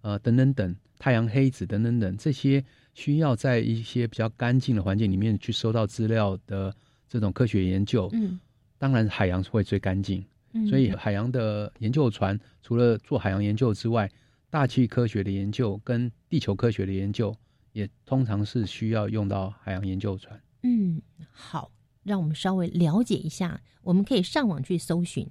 [0.00, 6.74] 呃等等等，太阳黑子等等等，这些需要在一些比较干净的环境里面去收到资料的
[7.08, 8.38] 这种科学研究，嗯，
[8.78, 10.24] 当然海洋会最干净。
[10.54, 14.10] 嗯所以海洋的研究船除了做海洋研究之外，
[14.48, 17.36] 大气科学的研究跟地球科学的研究，
[17.72, 20.40] 也通常是需要用到海洋研究船。
[20.62, 21.70] 嗯，好，
[22.02, 23.60] 让我们稍微了解一下。
[23.82, 25.28] 我们可以上网去搜寻，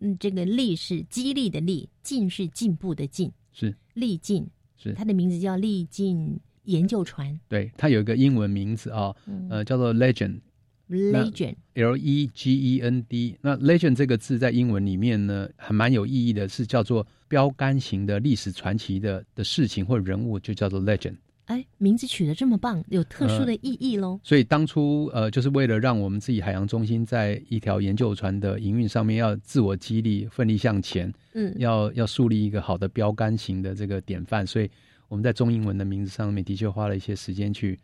[0.00, 4.46] 嗯，这个“力”是激励的“力”，“进”是进步的“进是”，历尽
[4.76, 10.40] 是它的名字叫历尽研究船对，它有一个英文名字啊、嗯呃，叫做 Legend。
[10.88, 11.54] （Legend）。
[11.74, 21.16] L E G E N D，那 legend 这个字在英文里面呢，还蛮有意义的，是叫做标杆型的历史传奇的的事情或人物，就叫做 legend。
[21.50, 24.20] 哎，名字取得这么棒，有特殊的意义喽。
[24.22, 34.70] 所以当初呃，就是为了让我们自己海洋中心在一条研究船的营运上面要自我激励、奋力向前，嗯，要要树立一个好的标杆型的这个典范，所以
[35.08, 37.76] 我们在中英文的名字上面的确花了一些时间去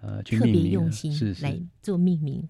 [0.00, 2.48] 呃去特命名，别用心是是来做命名。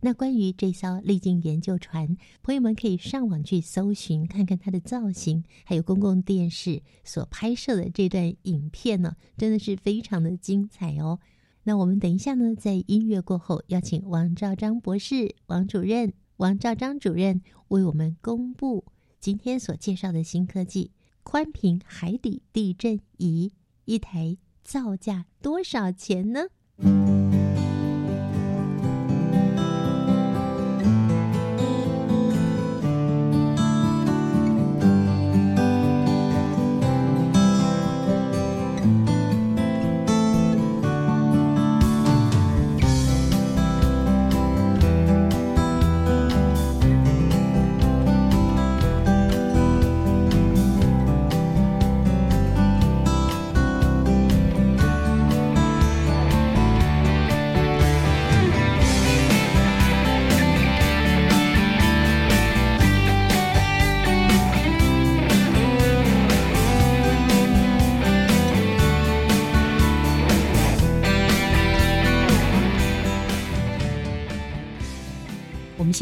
[0.00, 11.18] 那关于这艘历经研究船，朋友们可以上网去搜寻，看看它的造型，还有公共电视所拍摄的这段影片呢，真的是非常的精彩哦。
[11.64, 18.84] 那我们等一下呢，在音乐过后，邀请王兆章博士、王主任、王兆章主任为我们公布
[19.18, 20.92] 今天所介绍的新科技——
[21.24, 23.52] 宽频海底地震仪，
[23.84, 26.42] 一台造价多少钱呢？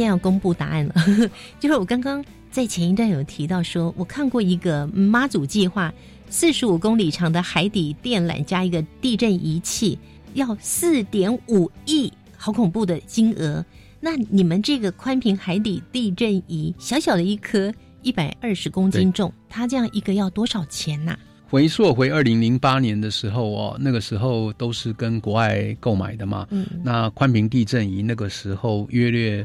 [0.07, 0.95] 在要公布答案了，
[1.59, 5.93] 就是我刚刚在前一段有提到说，我看过一个妈祖计划，
[6.31, 9.99] 四十五公里长的海底电缆加一个地震仪器，
[10.35, 13.65] 要四点五亿，好恐怖的金额。
[14.01, 26.47] 那你们这个宽频海底地震仪，小小的一颗，一百二十公斤重，它这样一个要多少钱呐、回溯回二零零八年的时候哦，那个时候都是跟国外购买的嘛。
[26.51, 29.45] 嗯，那宽频地震仪那个时候约略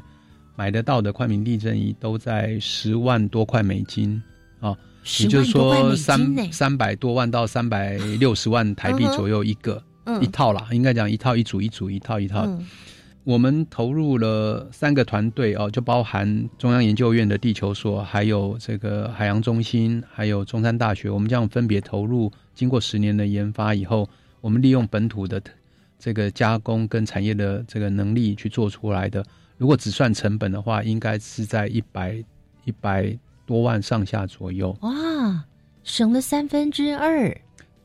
[0.61, 4.21] 买得到的宽频地震仪都在十万多块美金
[4.59, 4.77] 啊，
[5.19, 12.45] 也就是说三三百多万到三百六十万台币左右一个、嗯一套啦，应该讲一套一组一组一套一套。
[12.45, 12.63] 嗯
[13.23, 24.07] 我们投入了三个团队哦，就包含中央研究院的地球所，还有这个海洋中心，还有中山大学，我们这样分别投入经过十年的研发以后，
[24.41, 25.41] 我们利用本土的
[25.99, 29.23] 这个加工跟产业的这个能力去做出来的。
[29.61, 32.15] 如果只算成本的话，应该是在一百
[32.65, 34.75] 一百多万上下左右。
[34.81, 35.45] 哇，
[35.83, 37.31] 省了三分之二。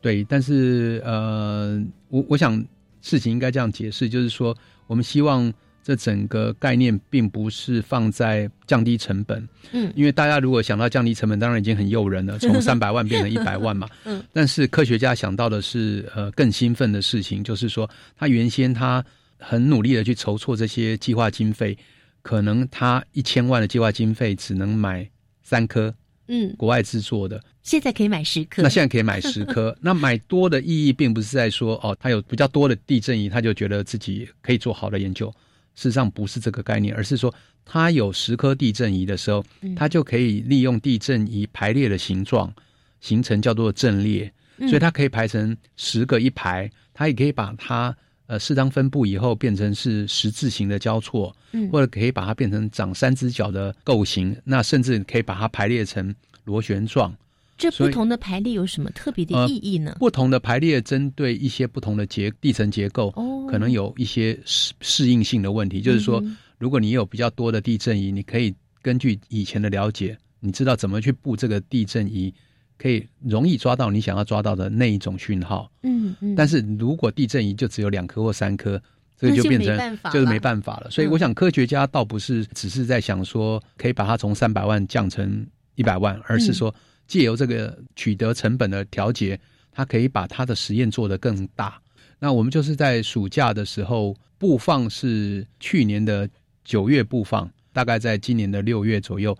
[0.01, 2.65] 对，但是呃，我我想
[3.03, 4.57] 事情应该这样解释，就是说，
[4.87, 5.53] 我们希望
[5.83, 9.47] 这整个概念并不是放在降低成本。
[9.71, 13.87] 嗯，因为大家如果想到降低成本，当然已经很诱人了， 从三百万变成一百万嘛。
[14.05, 19.05] 嗯，但是科学家想到的是呃更兴奋的事情，就是说他原先他。
[19.39, 21.77] 很努力的去筹措这些计划经费，
[22.21, 25.09] 可能他一千万的计划经费只能买
[25.43, 25.93] 三颗，
[26.27, 28.61] 嗯，国外制作的，现在可以买十颗。
[28.61, 35.29] 那现在可以买十颗， 那买多的意义并不是在说哦，他有比较多的地震仪，他就觉得自己可以做好的研究。
[35.75, 37.33] 事实上不是这个概念，而是说
[37.63, 42.51] 他有十颗地震仪的时候，他就可以利用地震仪排列的形状
[42.99, 47.95] 形成叫做阵列，所以它可以排成十个一排，它也可以把它。
[48.27, 56.13] 呃，适当分布以后变成是十字形的交错，嗯，或者可以把它变成长三只脚的构型，那甚至可以把它排列成
[56.43, 57.15] 螺旋状。
[57.57, 59.95] 这不同的排列有什么特别的意义呢？
[59.97, 65.81] 不同的排列针对一些不同的结地层结构，哦，可能有一些适适应性的问题。
[65.81, 66.23] 就是说，
[66.59, 72.31] 如果你有比较多的地震仪，你可以根据以前的了解，你知道怎么去布这个地震仪。
[72.77, 76.35] 可以容易抓到你想要抓到的那一种讯号，嗯嗯。
[76.35, 78.81] 但是如果地震仪就只有两颗或三颗，
[79.17, 80.91] 这个就变成就是没办法了。
[80.91, 86.73] 所以我想科学家倒不是只是在想说可以把它从三百万降成一百万，而是说
[87.07, 89.39] 借由这个取得成本的调节，
[89.71, 91.81] 它可以把它的实验做得更大。
[92.19, 96.29] 那我们就是在暑假的时候布放是去年的
[96.63, 99.35] 九月布放，大概在今年的六月左右。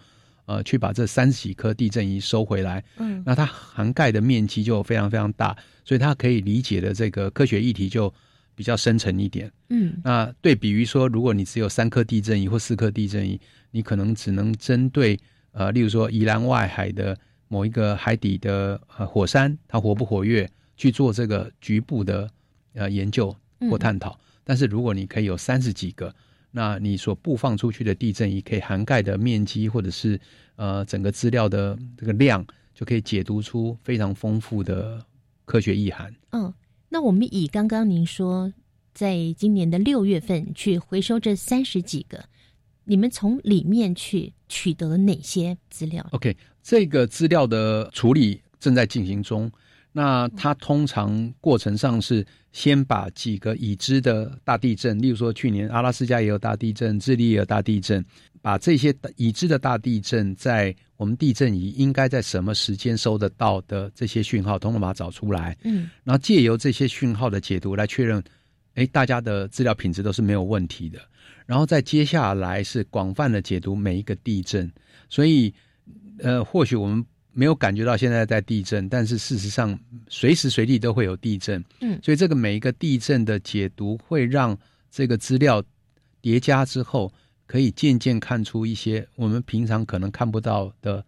[0.48, 8.12] 呃，去把这三十几颗地震仪收回来，嗯，那它涵盖的面积就非常非常大，所以它可以理解的这个科学议题就
[8.56, 13.38] 比较深沉一点，嗯，那对比于说，如果你只有三颗地震仪或四颗地震仪，
[13.72, 15.20] 你可能只能针对
[15.52, 17.18] 呃，例如说宜兰外海的
[17.50, 22.30] 某一个海底的呃火山，它活不活跃去做这个局部的
[22.74, 23.36] 呃研究
[23.70, 26.16] 或探讨，但是如果你可以有三十几个。
[26.58, 30.20] 那你所布放出去的地震仪可以涵盖的面积，或者是
[30.56, 32.44] 呃整个资料的这个量，
[32.74, 35.06] 就可以解读出非常丰富的
[35.46, 36.12] 科学意涵。
[36.32, 36.52] 嗯，
[36.90, 38.52] 那我们以刚刚您说，
[38.92, 42.26] 在今年的六月份去回收这三十几个，
[42.86, 49.52] 你们从里面去取得哪些资料？OK，这个资料的处理正在进行中。
[49.98, 58.06] 那它通常过程上是先把几个已知的大地震，例如说去年阿拉斯加也有大地震，智利也有大地震，
[58.40, 65.58] 把这些已知的大地震在我们地震仪应该在什么时间收得到的这些讯号，通通把它找出来。
[65.64, 68.24] 嗯，然后借由这些讯号的解读来确认，
[68.76, 71.00] 哎，大家的资料品质都是没有问题的。
[71.48, 74.72] 然后再接下来是广泛的解读每一个地震，
[75.10, 75.52] 所以，
[76.20, 77.04] 呃，或许我们。
[77.38, 79.80] 没有感觉到现在在地震，但是事实上
[80.10, 81.64] 随时随地都会有地震。
[81.82, 84.58] 嗯，所以这个每一个地震的解读会让
[84.90, 85.64] 这个资料
[86.20, 87.14] 叠加之后，
[87.46, 91.06] 可以渐渐看出一些我们平常可能看不到的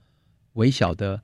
[0.53, 1.19] 微小的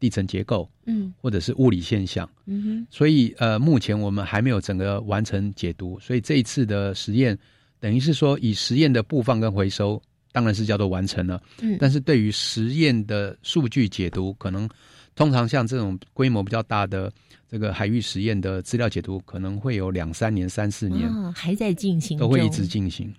[0.00, 2.26] 地层结构，嗯，或者是物理现象。
[2.46, 7.38] 嗯哼，所以呃，目前我们还没有整个完成解读，所以这一次的实验
[7.78, 10.02] 等于是说以实验的布放跟回收。
[10.36, 14.68] 当然是叫做完成了，嗯，但是对于实验的数据解读，可能
[15.14, 17.10] 通常像这种规模比较大的
[17.48, 23.10] 这个海域实验的资料解读，可能会有两三年、三四年，还在进行，都会一直进行。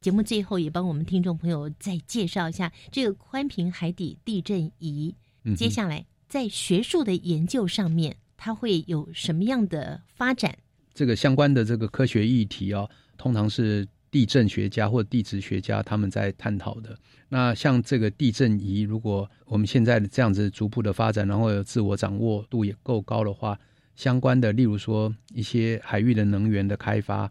[0.00, 5.14] 节目最后也帮我们听众朋友再介绍一下这个宽屏海底地震仪，
[5.54, 10.56] 接下来在学术的研究上面，它会有什么样的发展？
[10.94, 12.88] 这个相关的这个科学议题哦。
[13.20, 16.96] 通常是地震学家或地质学家他们在探讨的。
[17.28, 23.58] 那像这个地震仪，如果我们现在这样子逐步的发展，然后自我掌握度也够高的话，
[23.94, 27.30] 相关的，例如说一些海域的能源的开发，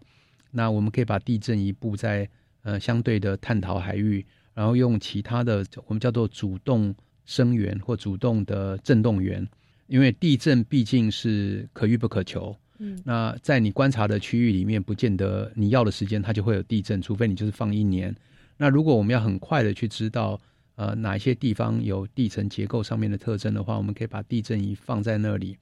[0.51, 2.29] 那我们可以把地震仪布在
[2.61, 4.23] 呃相对的探讨海域，
[4.53, 6.93] 然后用其他的我们叫做主动
[7.25, 9.45] 声源或主动的震动源，
[9.87, 12.55] 因为地震毕竟是可遇不可求。
[13.03, 18.15] 那在你观察的区域里面，不见得你要的时间它就会有地震，除非你就是放一年。
[18.57, 20.39] 那如果我们要很快的去知道，
[20.75, 25.57] 呃，哪一些地方有地层结构上面的特征的话，我们可以把地震仪放在那里，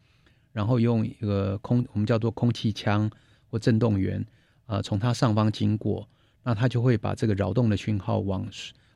[0.52, 3.10] 然后用一个空，我们叫做空气枪
[3.50, 4.24] 或震动源，
[4.68, 6.08] 呃，从它上方经过，
[6.44, 8.48] 那它就会把这个扰动的讯号往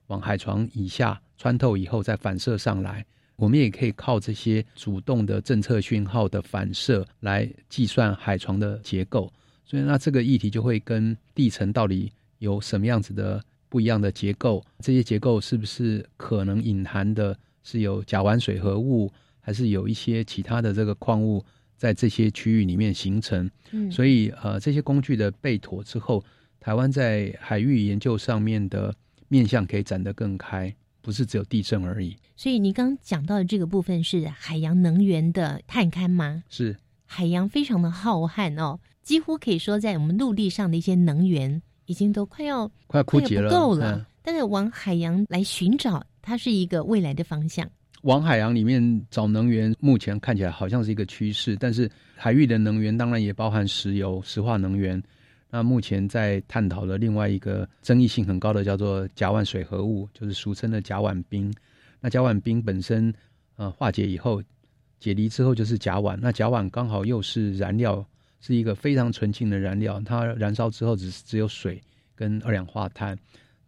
[0.07, 3.05] 往海床以下穿透以后再反射上来。
[3.41, 9.33] 我们也可以靠这些主动的政策讯号的反射来计算海床的结构。
[9.65, 14.63] 所以，那这个议题就会跟地层到底有什么样子的不一样的结构？
[14.77, 21.43] 这些结构是不是可能隐含的是有甲烷水合物，还是有一些其他的这个矿物
[21.75, 23.49] 在这些区域里面形成？
[23.71, 26.23] 嗯，所以呃，这些工具的备妥之后，
[26.59, 28.93] 台湾在海域研究上面的
[29.29, 30.71] 面向可以展得更开，
[31.01, 32.15] 不是只有地震而已。
[32.35, 36.43] 所以，你刚刚讲到的这个部分是海洋能源的探勘吗？
[36.49, 36.75] 是，
[37.05, 38.79] 海洋非常的浩瀚哦。
[39.03, 44.05] 几乎可以说，在我们陆地上的一些能源已经都快要快要枯竭了，不够了。
[44.21, 47.67] 但是往海洋来寻找，它是一个未来的方向。
[48.03, 51.55] 往海洋里面找能源，目前看起来好像是一个趋势。
[51.59, 55.01] 但是海域的能源当然也包含石油、石化能源。
[55.51, 61.53] 那目前在探讨的另外一个争议性很高的，叫做甲烷水合物，就是俗称的甲烷冰。
[61.99, 63.13] 那甲烷冰本身，
[63.57, 64.41] 呃，化解以后
[64.99, 66.17] 解离之后就是甲烷。
[66.19, 68.03] 那甲烷刚好又是燃料。
[68.43, 71.79] 是一个非常纯净的燃料，它燃烧之后只只有水
[72.15, 73.15] 跟二氧化碳，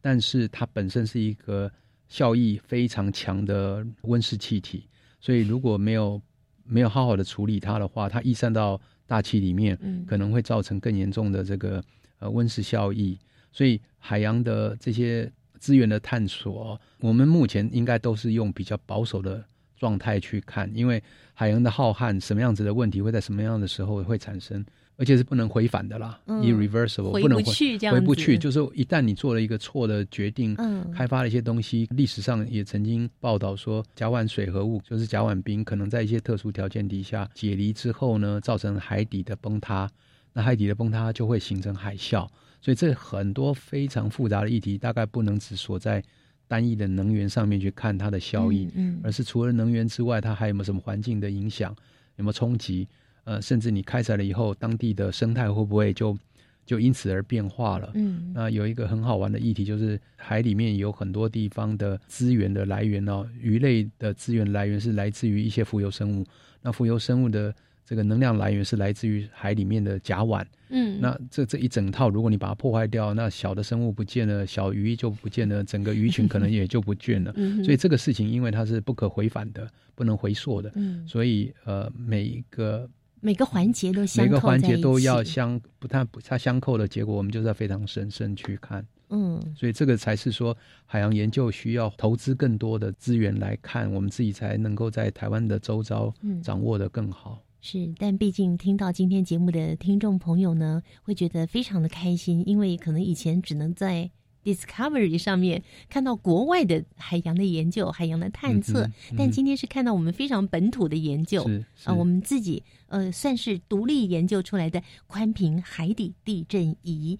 [0.02, 1.72] 但是它本身是一个
[2.08, 6.20] 效益非常强的温室气体，所以如果没有
[6.64, 9.78] 没有好好的处理它的话，它逸散到大气里面，
[10.08, 11.84] 可能会造成更严重的这个
[12.20, 13.18] 呃温室效益。
[13.52, 19.44] 所以海洋的这些资源的探索，我们目前应该都是用比较保守的。
[19.76, 24.64] 状态去看，因为海洋的浩瀚，什么样子的问题会在什么样的时候会产生，
[24.98, 27.44] 而且是不能回返的啦，irreversible，不能回
[27.92, 28.38] 回不去。
[28.38, 30.56] 就是一旦你做了一个错的决定，
[30.94, 39.90] 开发了一些东西，历史上也曾经报道说，甲烷水合物就是甲烷冰，可能在一些特殊条件底下解离之后呢，造成海底的崩塌，
[40.34, 42.28] 那海底的崩塌就会形成海啸。
[42.62, 46.04] 所以这很多非常复杂的议题，大概不能只锁在。
[46.48, 51.76] 单一的能源上面去看它的效益，嗯，而是除了能源之外，它还有没有什么环境的影响，
[52.18, 52.88] 有没有冲击？
[53.24, 56.18] 呃，甚至你开采了以后，当地的生态会不会就
[56.66, 57.92] 就因此而变化了？
[57.96, 66.26] 嗯，那有一个很好玩的议题，就是海里面有很多地方的资源的来源哦，鱼类的资源来源是来自于一些浮游生物，
[66.62, 67.54] 那浮游生物的。
[67.86, 77.34] 这个能量来源是来自于海里面的甲烷，嗯，那这这一整套，如果你把它破坏掉，那小的生物不见了，小鱼就不见了，整个鱼群可能也就不见了。
[77.38, 90.56] 嗯所以这个事情，因为它是不可回返的，不能回溯的，嗯，所以呃，每一个每个环节都每个环节都要相不太不它相扣的结果，我们就是要非常审慎去看，嗯，所以这个才是说
[90.86, 97.42] 海洋研究需要投资更多的资源来看，我们自己才能够在台湾的周遭掌握的更好。
[97.66, 104.12] 是，但毕竟听到今天节目的听众朋友呢，会觉得非常的开心，因为可能以前只能在
[104.44, 108.86] Discovery 上面看到国外的海洋的研究、海洋的探测，
[109.18, 111.50] 但今天是看到我们非常本土的研究，
[111.86, 117.18] 啊，我们自己呃算是独立研究出来的宽频海底地震仪，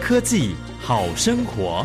[0.00, 1.84] 科技好生活。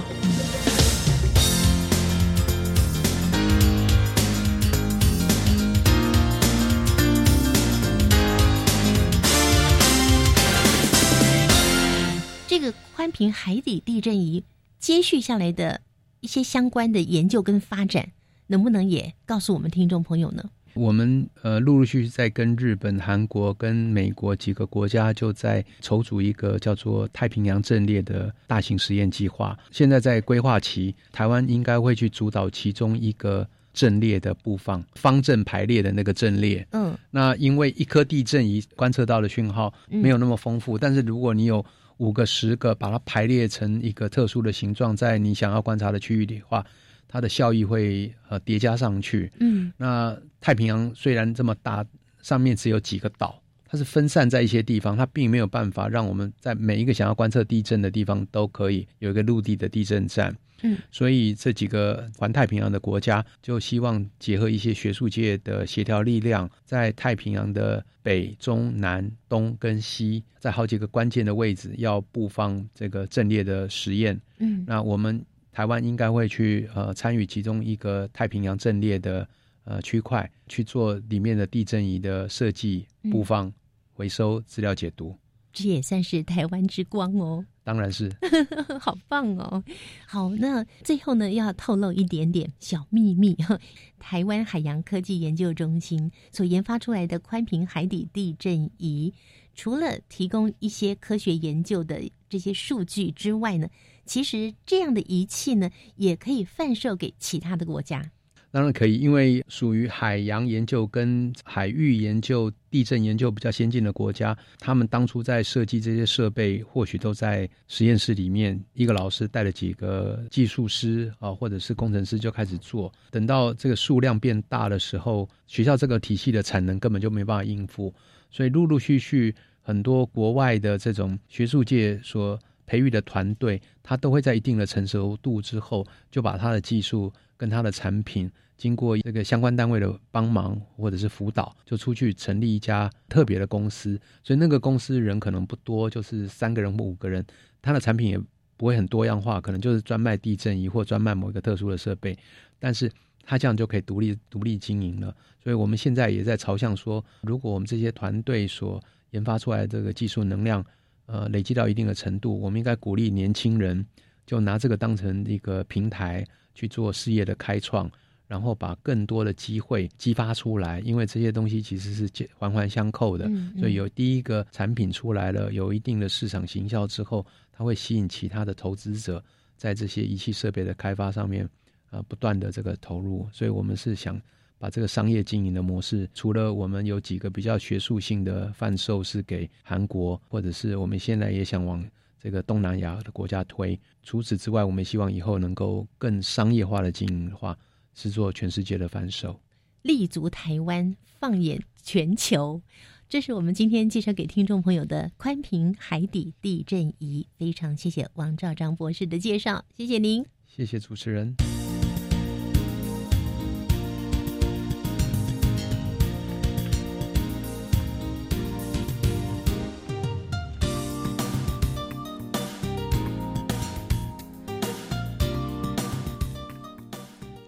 [12.51, 14.43] 这个宽屏海底地震仪
[14.77, 15.79] 接续下来的
[16.19, 18.11] 一些相关的研究跟发展，
[18.47, 20.43] 能不能也告诉我们听众朋友呢？
[20.73, 36.67] 我们呃陆陆续续在跟日本、韩国跟美国几个国家就在筹组一个叫做太平洋阵列的大型实验计划，现在在规划期，台湾应该会去主导其中一个阵列的布放方阵排列的那个阵列。
[36.71, 41.65] 嗯，那因为一颗地震仪观测到的讯号没有那么丰富，但是如果你有
[42.01, 46.65] 五个、十个，把它排列成一个特殊的形状，在你想要观察的区域里的话，
[47.07, 49.31] 它的效益会呃叠加上去。
[49.39, 51.85] 嗯，那太平洋虽然这么大，
[52.23, 60.35] 上面只有几个岛，它是分散在一些地方，它并没有办法让我们在每一个想要观测地震的地方都可以有一个陆地的地震站。
[60.63, 74.19] 嗯，所以这几个环太平洋的国家就希望结合一些学术界的协调力量，在太平洋的北、中、南、东跟西，在好几个关键的位置要布放这个阵列的实验。
[74.39, 79.27] 嗯，那我们台湾应该会去呃参与其中一个太平洋阵列的
[79.63, 83.51] 呃区块去做里面的地震仪的设计、布放、
[83.93, 85.15] 回收、资料解读。
[85.51, 87.45] 这也算是台湾之光哦。
[87.63, 88.11] 当然是，
[88.81, 89.63] 好棒哦！
[90.07, 93.37] 好，那最后呢，要透露一点点小秘密。
[93.99, 99.13] 台湾海洋科技研究中心所研发出来的宽频海底地震仪，
[99.53, 103.69] 除了提供一些科学研究的这些数据之外呢，
[104.07, 108.11] 其实这样的仪器呢，也可以贩售给其他的国家。
[108.51, 122.91] 当然可以，因为属于海洋研究跟海域研究、地震研究比较先进的国家，他们当初在设计这些设备，或许都在实验室里面，一个老师带了几个技术师啊，或者是工程师就开始做。
[123.09, 127.93] 等到这个数量变大的时候，学校这个体系的产能根本就没办法应付，
[128.29, 132.37] 所以陆陆续续很多国外的这种学术界所
[132.71, 137.11] 培育的团队，他都会在一定的成熟度之后，就把他的技术。
[137.41, 143.99] 跟他的产品经过这个相关单位的帮忙或者是辅导，就出去成立一家特别的公司。
[144.23, 147.25] 所以那个公司人可能不多，就是三个人或五个人。
[147.59, 148.19] 他的产品也
[148.57, 152.15] 不会很多样化，可能就是专卖地震仪或专卖某一个特殊的设备。
[152.59, 152.91] 但是
[153.23, 155.11] 他这样就可以独立独立经营了。
[155.43, 160.63] 所以我们现在也在朝向说，如果我们这些团队所研发出来的这个技术能量，
[161.11, 163.85] 呃，累积到一定的程度，我们应该鼓励年轻人
[164.25, 166.25] 就拿这个当成一个平台。
[166.53, 167.89] 去做事业的开创，
[168.27, 173.31] 然后把更多的机会激发出来，因为这些东西其实是环环相扣的。
[173.57, 179.23] 所以有第一个产品出来了，有一定的市场行销之后，它会吸引其他的投资者
[179.55, 181.47] 在这些仪器设备的开发上面，
[181.89, 183.25] 呃，不断的这个投入。
[183.31, 184.21] 所以我们是想
[184.61, 191.83] 把这个商业经营的模式，除了我们有几个比较学术性的贩售是给韩国，或者是我们现在也想往。
[192.23, 197.57] 这个东南亚的国家推，除此之外，我们希望以后能够更商业化的经营的话，
[197.95, 199.39] 是做全世界的贩售，
[199.81, 202.61] 立足台湾，放眼全球。
[203.09, 207.25] 这是我们今天介绍给听众朋友的宽屏海底地震仪。
[207.39, 211.33] 非常谢谢王兆章博士的介绍，谢谢您，谢谢主持人。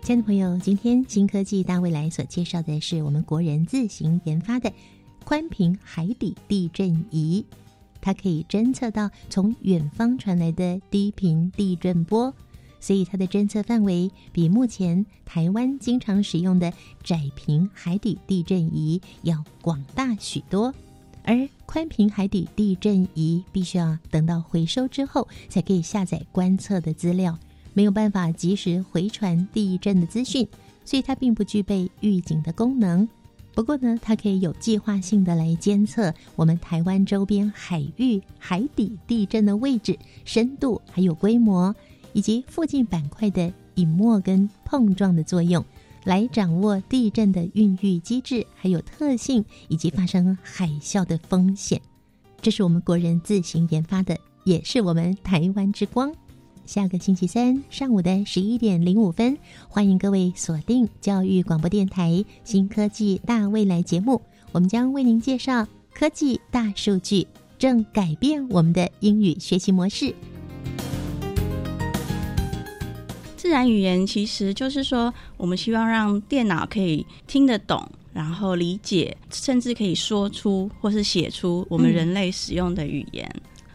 [0.03, 4.69] 亲爱的朋友，今天新科技大未来所介绍的是我们国人自行研发的
[5.23, 7.45] 宽屏海底地震仪，
[8.01, 12.33] 它可以侦测到从远方传来的低频地震波，
[12.81, 20.75] 所以它的侦测范围比目前台湾经常使用的窄屏海底地震仪要广大许多。
[21.23, 27.39] 而宽屏海底地震仪必须要等到回收之后，才可以下载观测的资料。
[27.73, 30.47] 没有办法及时回传地震的资讯，
[30.85, 33.07] 所以它并不具备预警的功能。
[33.55, 41.75] 不过呢，它可以有计划性的来监测我们台湾周边海域海底地震的位置、深度还有规模，
[42.13, 45.63] 以及附近板块的隐没跟碰撞的作用，
[46.03, 51.79] 来掌握地震的孕育机制、还有特性以及发生海啸的风险。
[52.41, 56.11] 这是我们国人自行研发的，也是我们台湾之光。
[56.65, 59.37] 下个星期三上午的十一点零五分，
[59.67, 62.09] 欢迎各位锁定教育广播电台
[62.45, 64.21] 《新科技大未来》节目，
[64.53, 67.27] 我们将为您介绍科技大数据
[67.59, 70.15] 正改变我们的英语学习模式。
[73.35, 83.29] 自然语言其实就是说，我们希望让电脑可以听得懂，然后理解，甚至可以说出或是写出我们人类使用的语言。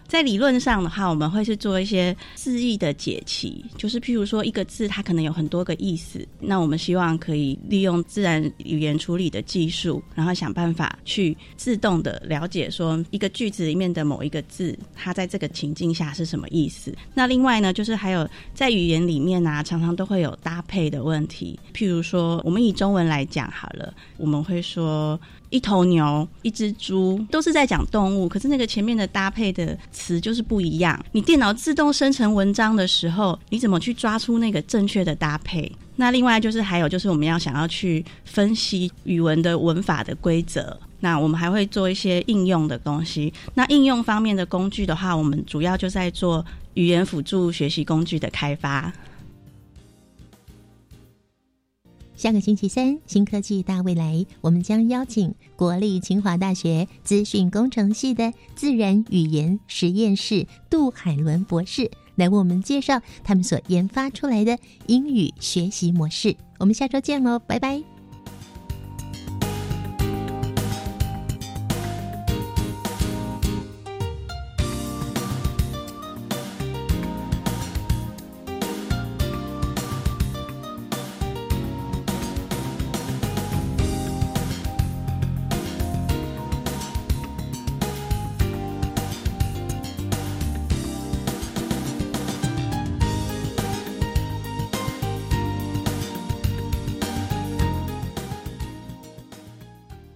[0.08, 16.90] 在理论上的话，我们会是做一些字义的解析，就是譬如说一个字它可能有很多个意思，那我们希望可以利用自然语言处理的技术，然后想办法去自动的了解说一个句子里面的某一个字，它在这个情境下是什么意思。
[17.12, 25.20] 那另外呢，就是还有在语言里面呢，常常都会有搭配的问题，譬如说我们以中文来讲好了，我们会说。
[25.50, 30.98] 一头牛，一只猪，都是在讲动物，可是那个前面的搭配的词就是不一样。
[31.12, 35.70] 你电脑自动生成文章的时候，你怎么去抓出那个正确的搭配？
[35.96, 43.32] 那另外就是还有就是我们要想要去分析语文的文法的规则，那我们还会做一些应用的东西。
[43.54, 46.44] 那应用方面的工具的话，我们主要就在做
[46.74, 48.92] 语言辅助学习工具的开发。
[52.18, 64.58] 下个星期三，新科技大未来，我们将邀请国立清华大学资讯工程系的自然语言实验室杜海伦博士来为我们介绍他们所研发出来的
[64.88, 66.34] 英语学习模式。
[66.58, 67.97] 我们下周见喽，拜拜。